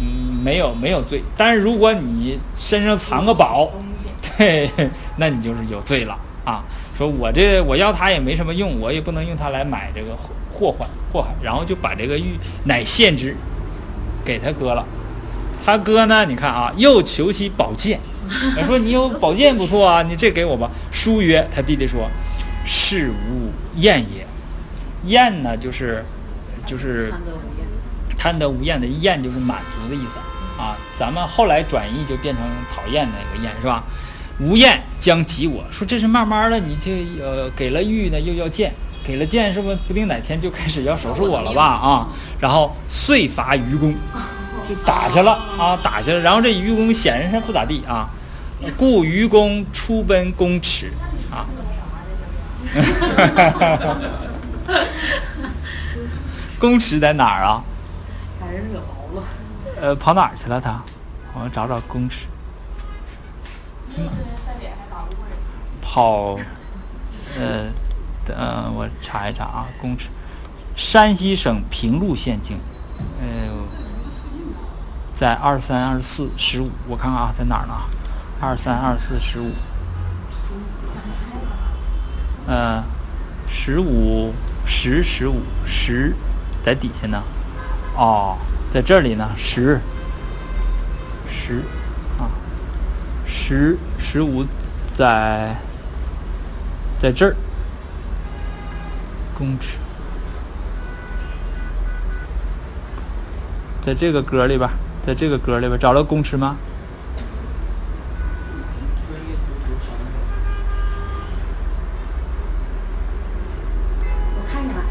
[0.01, 3.71] 嗯没有没有罪，但是如果你身上藏个宝，
[4.37, 4.71] 对，
[5.17, 6.65] 那你就是有罪了啊。”
[6.97, 10.17] 说我这我要它也没什么用，我也不能用它来买这个
[10.53, 13.37] 祸患祸害，然后就把这个玉乃献之，
[14.25, 14.87] 给他哥了。
[15.67, 17.99] 他哥呢，你看啊，又求其宝剑，
[18.59, 20.71] 我说你有宝剑不错啊，你这给我吧。
[20.91, 22.09] 书曰，他弟弟说，
[22.65, 23.51] 是无
[23.81, 24.27] 厌也。
[25.07, 26.05] 厌呢，就是
[26.65, 27.13] 就是
[28.17, 30.19] 贪得无厌的厌，就是满足的意思
[30.59, 30.77] 啊。
[30.99, 32.43] 咱们后来转译就变成
[32.75, 33.85] 讨厌那个厌，是吧？
[34.41, 38.73] 无厌将及我说这是慢慢的，你这呃给了玉呢，又要剑，
[39.07, 42.09] 给了剑，是不是不定哪天就开始要收拾我了吧啊？
[42.41, 43.95] 然后遂伐愚公，
[44.69, 46.21] 就打去了啊，打去了。
[46.21, 48.09] 然后这愚公显然是不咋地啊，
[48.77, 50.91] 故愚公出奔公池
[51.31, 51.47] 啊。
[56.59, 57.63] 公池在哪儿啊？
[58.41, 59.27] 把人惹毛了。
[59.81, 60.83] 呃，跑哪儿去了他？
[61.35, 62.27] 我找找公池。
[65.83, 66.37] 跑，
[67.39, 67.67] 呃，
[68.27, 70.09] 呃，我查一查啊，公尺，
[70.75, 72.59] 山西省平陆县境，
[73.21, 73.27] 呃，
[75.15, 77.75] 在二三二四十五，我看看啊，在哪儿呢？
[78.41, 79.53] 二三二四十五，
[82.47, 82.83] 呃，
[83.49, 84.35] 十五
[84.67, 86.15] 十十五十，
[86.65, 87.23] 在底下呢，
[87.97, 88.37] 哦，
[88.73, 89.81] 在这里呢，十
[91.31, 91.63] 十
[92.19, 92.29] 啊。
[93.25, 94.45] 十十五，
[94.95, 95.57] 在
[96.99, 97.37] 在这儿，
[99.37, 99.79] 公尺，
[103.81, 104.69] 在这个格里边，
[105.07, 106.57] 在这个格里边找到公尺吗？
[114.01, 114.83] 我看见了。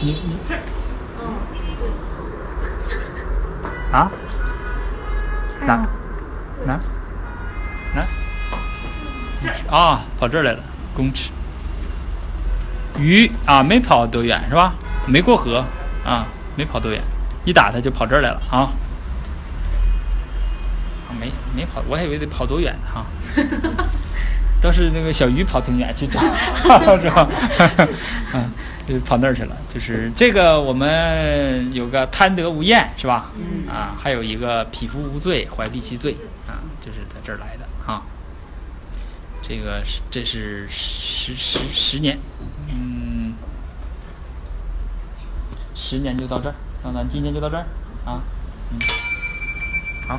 [0.00, 0.54] 你你这，
[1.20, 1.34] 嗯，
[1.80, 1.88] 对。
[3.92, 4.08] 啊？
[5.66, 5.84] 哪？
[6.64, 6.78] 哪？
[7.94, 9.76] 哪？
[9.76, 10.60] 啊，跑这儿来了，
[10.94, 11.30] 公尺。
[12.98, 14.74] 鱼啊，没跑多远是吧？
[15.06, 15.64] 没过河
[16.04, 16.24] 啊，
[16.58, 17.00] 没跑多远，
[17.44, 18.66] 一打他就跑这儿来了啊。
[21.06, 23.06] 啊，没没跑，我还以为得跑多远呢哈。
[24.60, 26.18] 倒是那个小鱼跑挺远去找，
[26.98, 27.28] 是吧？
[28.34, 28.50] 嗯，
[28.88, 29.56] 就跑那儿去了。
[29.68, 33.30] 就是这个，我们有个贪得无厌，是吧？
[33.36, 36.16] 嗯啊，还有一个匹夫无罪，怀璧其罪
[36.48, 38.02] 啊，就是在这儿来的啊。
[39.40, 42.18] 这个是这是十十十年，
[42.68, 43.32] 嗯，
[45.88, 47.64] 十年就到这儿，那咱今天就到这儿
[48.04, 48.20] 啊，
[48.70, 48.78] 嗯，
[50.06, 50.18] 好。